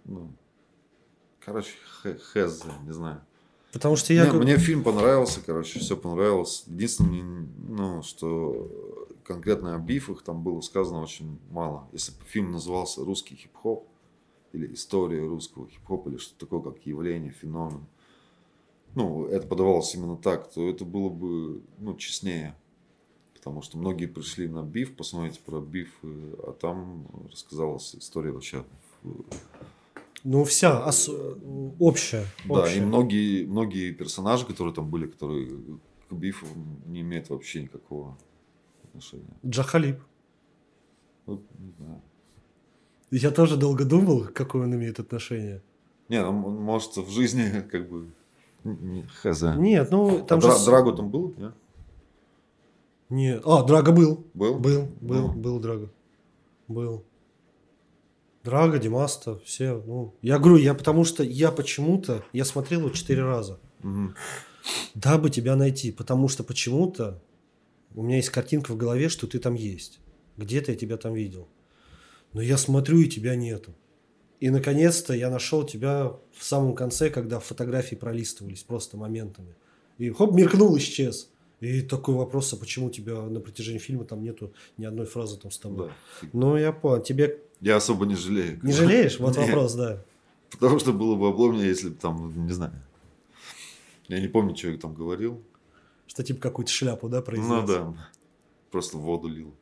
[0.04, 0.32] Ну,
[1.38, 1.70] короче,
[2.02, 3.24] хэз, не знаю.
[3.72, 4.26] Потому что я...
[4.26, 6.64] Не, мне фильм понравился, короче, все понравилось.
[6.66, 11.88] Единственное, ну, что конкретно о бифах там было сказано очень мало.
[11.92, 13.86] Если бы фильм назывался «Русский хип-хоп»
[14.52, 17.86] или «История русского хип-хопа» или что-то такое, как явление, феномен,
[18.94, 22.56] ну, это подавалось именно так, то это было бы, ну, честнее.
[23.34, 28.64] Потому что многие пришли на биф, посмотреть про биф, э, а там рассказалась история вообще
[30.24, 31.08] Ну, вся, ос-
[31.78, 32.26] общая.
[32.44, 32.78] Да, общая.
[32.78, 35.48] и многие, многие персонажи, которые там были, которые
[36.08, 36.46] к бифу
[36.86, 38.18] не имеют вообще никакого
[38.84, 39.36] отношения.
[39.46, 40.00] Джахалип.
[41.26, 42.02] Вот, не знаю.
[43.10, 45.62] Я тоже долго думал, какое он имеет отношение.
[46.08, 48.10] Не, ну, может, в жизни как бы...
[48.64, 49.42] Хз.
[49.56, 50.64] Нет, ну, там А же...
[50.66, 51.34] Драго там был?
[51.36, 51.54] Нет?
[53.08, 53.42] Нет.
[53.46, 54.26] А, Драго был.
[54.34, 54.58] Был?
[54.58, 55.32] Был, был, Ну.
[55.32, 55.90] был Драго.
[56.66, 57.04] Был.
[58.44, 59.82] Драго, Димаста, все.
[59.86, 63.58] Ну, я говорю, я потому что я почему-то, я смотрел его четыре раза.
[63.82, 64.14] Мгм.
[64.94, 67.22] Дабы тебя найти, потому что почему-то
[67.94, 70.00] у меня есть картинка в голове, что ты там есть.
[70.36, 71.48] Где-то я тебя там видел.
[72.32, 73.74] Но я смотрю, и тебя нету.
[74.40, 79.54] И наконец-то я нашел тебя в самом конце, когда фотографии пролистывались просто моментами.
[79.98, 81.28] И хоп, мелькнул, исчез.
[81.60, 85.50] И такой вопрос, а почему тебя на протяжении фильма там нету ни одной фразы там
[85.50, 85.88] с тобой?
[85.88, 86.28] Да.
[86.32, 87.02] Ну, я понял.
[87.02, 88.60] Тебе Я особо не жалею.
[88.62, 89.18] не жалеешь?
[89.18, 89.48] Вот Нет.
[89.48, 90.04] вопрос, да.
[90.50, 92.72] Потому что было бы обломнее, если бы там, не знаю.
[94.06, 95.42] Я не помню, что я там говорил.
[96.06, 97.48] Что типа какую-то шляпу, да, произнес?
[97.48, 97.94] Ну да.
[98.70, 99.52] Просто в воду лил.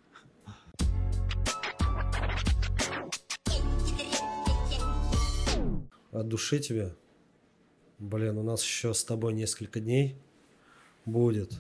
[6.17, 6.95] От души тебе.
[7.99, 10.17] Блин, у нас еще с тобой несколько дней
[11.05, 11.53] будет.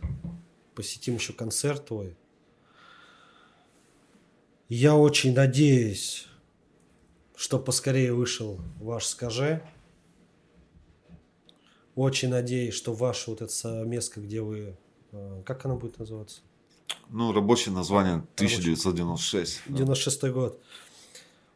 [0.74, 2.16] Посетим еще концерт твой.
[4.70, 6.26] Я очень надеюсь,
[7.34, 9.62] что поскорее вышел ваш «Скажи».
[11.94, 14.76] Очень надеюсь, что ваше вот это место, где вы...
[15.12, 16.40] э, Как оно будет называться?
[17.10, 19.62] Ну, рабочее название 1996.
[19.66, 19.76] да.
[19.76, 20.62] 96 год.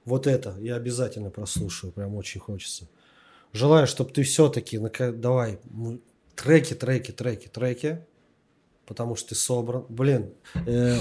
[0.05, 2.89] Вот это я обязательно прослушаю, прям очень хочется.
[3.53, 5.59] Желаю, чтобы ты все-таки, давай,
[6.37, 8.05] треки, треки, треки, треки,
[8.87, 9.85] потому что ты собран.
[9.89, 10.33] Блин,
[10.67, 10.99] э,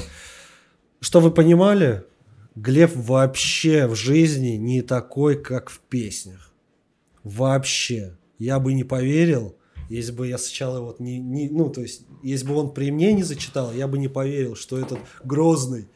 [0.99, 2.03] что вы понимали,
[2.55, 6.51] Глеб вообще в жизни не такой, как в песнях.
[7.23, 8.17] Вообще.
[8.37, 9.55] Я бы не поверил,
[9.89, 13.13] если бы я сначала вот не, не, ну, то есть, если бы он при мне
[13.13, 15.87] не зачитал, я бы не поверил, что этот грозный,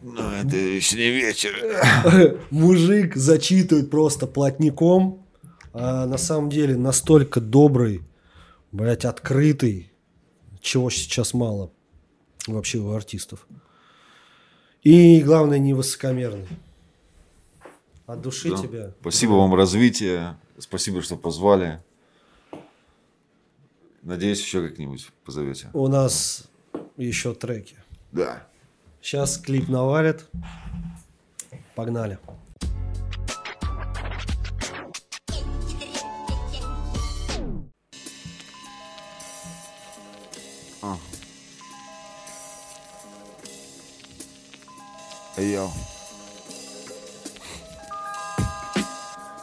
[0.00, 2.40] Но это еще не вечер.
[2.50, 5.26] мужик зачитывает просто плотником,
[5.72, 8.02] а на самом деле настолько добрый,
[8.70, 9.92] блядь, открытый,
[10.60, 11.72] чего сейчас мало
[12.46, 13.46] вообще у артистов.
[14.82, 16.46] И главное, не высокомерный.
[18.06, 18.56] От души Да.
[18.56, 18.94] тебя.
[19.00, 20.38] Спасибо вам развитие.
[20.58, 21.82] Спасибо, что позвали.
[24.02, 25.68] Надеюсь, еще как-нибудь позовете.
[25.74, 26.48] У нас
[26.96, 27.76] еще треки.
[28.12, 28.47] Да.
[29.08, 30.26] Сейчас клип навалит.
[31.74, 32.18] Погнали.
[45.38, 45.70] Йоу.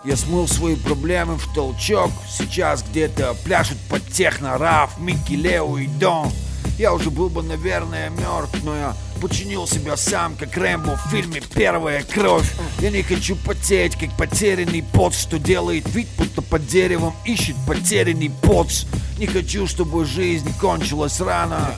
[0.03, 5.87] Я смыл свои проблемы в толчок Сейчас где-то пляшут под техно Раф, Микки, Лео и
[5.87, 6.29] Дон
[6.77, 8.95] Я уже был бы, наверное, мертв Но я
[9.27, 12.47] починил себя сам, как Рэмбо в фильме «Первая кровь»
[12.79, 18.29] Я не хочу потеть, как потерянный поц Что делает вид, будто под деревом ищет потерянный
[18.29, 18.83] поц.
[19.17, 21.73] Не хочу, чтобы жизнь кончилась рано.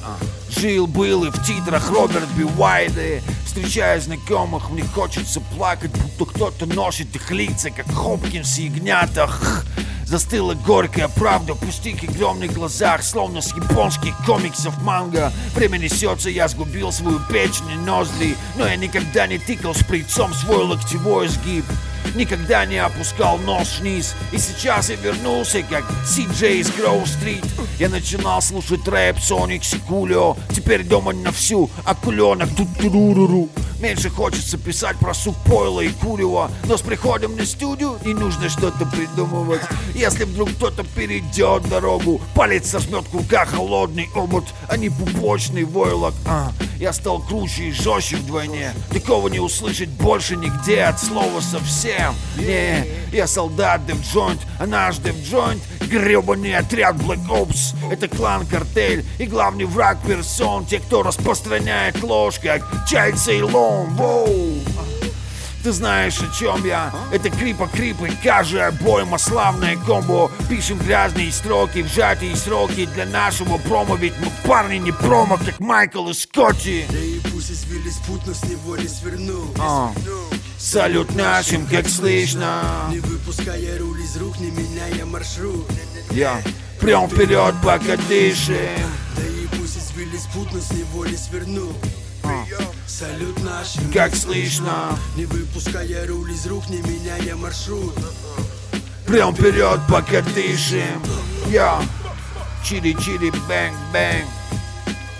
[0.49, 3.23] Жил-был и в титрах Роберт Би Уайде.
[3.45, 9.63] Встречая знакомых, мне хочется плакать Будто кто-то носит их лица, как Хопкинс и Ягнятах
[10.08, 15.34] Застыла горькая правда в пустых и огромных глазах Словно с японских комиксов манга.
[15.53, 20.64] Время несется, я сгубил свою печень и ноздри Но я никогда не тыкал шприцом свой
[20.64, 21.66] локтевой сгиб.
[22.16, 24.16] Никогда не опускал нос вниз.
[24.32, 27.43] И сейчас я вернулся, как Си-Джей из Гроу-стрит
[27.78, 30.38] Я начинал слушать рэп, Соник, Сикулио.
[30.55, 33.49] Теперь дома на всю, акуленок тут туруруру
[33.80, 36.49] Меньше хочется писать про суп пойла и курева.
[36.65, 39.61] Но с приходом на студию не нужно что-то придумывать.
[39.93, 46.13] Если вдруг кто-то перейдет дорогу Палец сожмет в руках холодный омут А не пупочный войлок.
[46.25, 48.73] А, Я стал круче и жестче вдвойне.
[48.91, 52.15] Такого не услышать больше нигде от слова совсем.
[52.38, 57.75] Не, я солдат Дев Джойнт, а наш Дев Джойнт Гребаный отряд Black Ops.
[57.91, 64.59] Это клан-картель и главный враг персон Те, кто распространяет ложь, как чай Цейлон Воу.
[65.63, 66.93] Ты знаешь, о чем я?
[67.11, 70.31] Это крипа крипы, каждая обойма славное комбо.
[70.49, 75.59] Пишем грязные строки, в сжатые сроки Для нашего промо, ведь мы парни не промо, как
[75.59, 76.85] Майкл и Скотти.
[76.89, 79.91] Да и пусть извились путь, но с него не сверну А.
[80.57, 82.88] Салют нашим, как слышно.
[82.89, 84.49] Не выпуская руль из рук, не
[85.18, 85.65] маршрут.
[86.11, 86.41] Я
[86.80, 88.55] прям вперед, пока дышим
[89.15, 91.74] Да и пусть извились путь, но с него не сверну
[92.86, 94.97] Салют нашим, как слышно.
[95.15, 97.95] Не выпуская руль из рук, не меняя маршрут.
[99.07, 101.01] Прям вперед, пока дышим
[101.47, 101.82] Йо,
[102.63, 104.28] chilly-chilly, bang-bang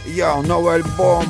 [0.06, 1.26] Йо, новый альбом.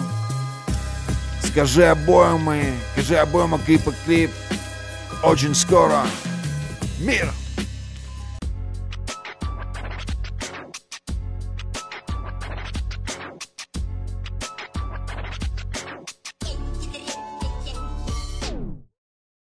[1.41, 4.31] Скажи обоим скажи обоим клип клип.
[5.23, 6.05] Очень скоро.
[6.99, 7.31] Мир!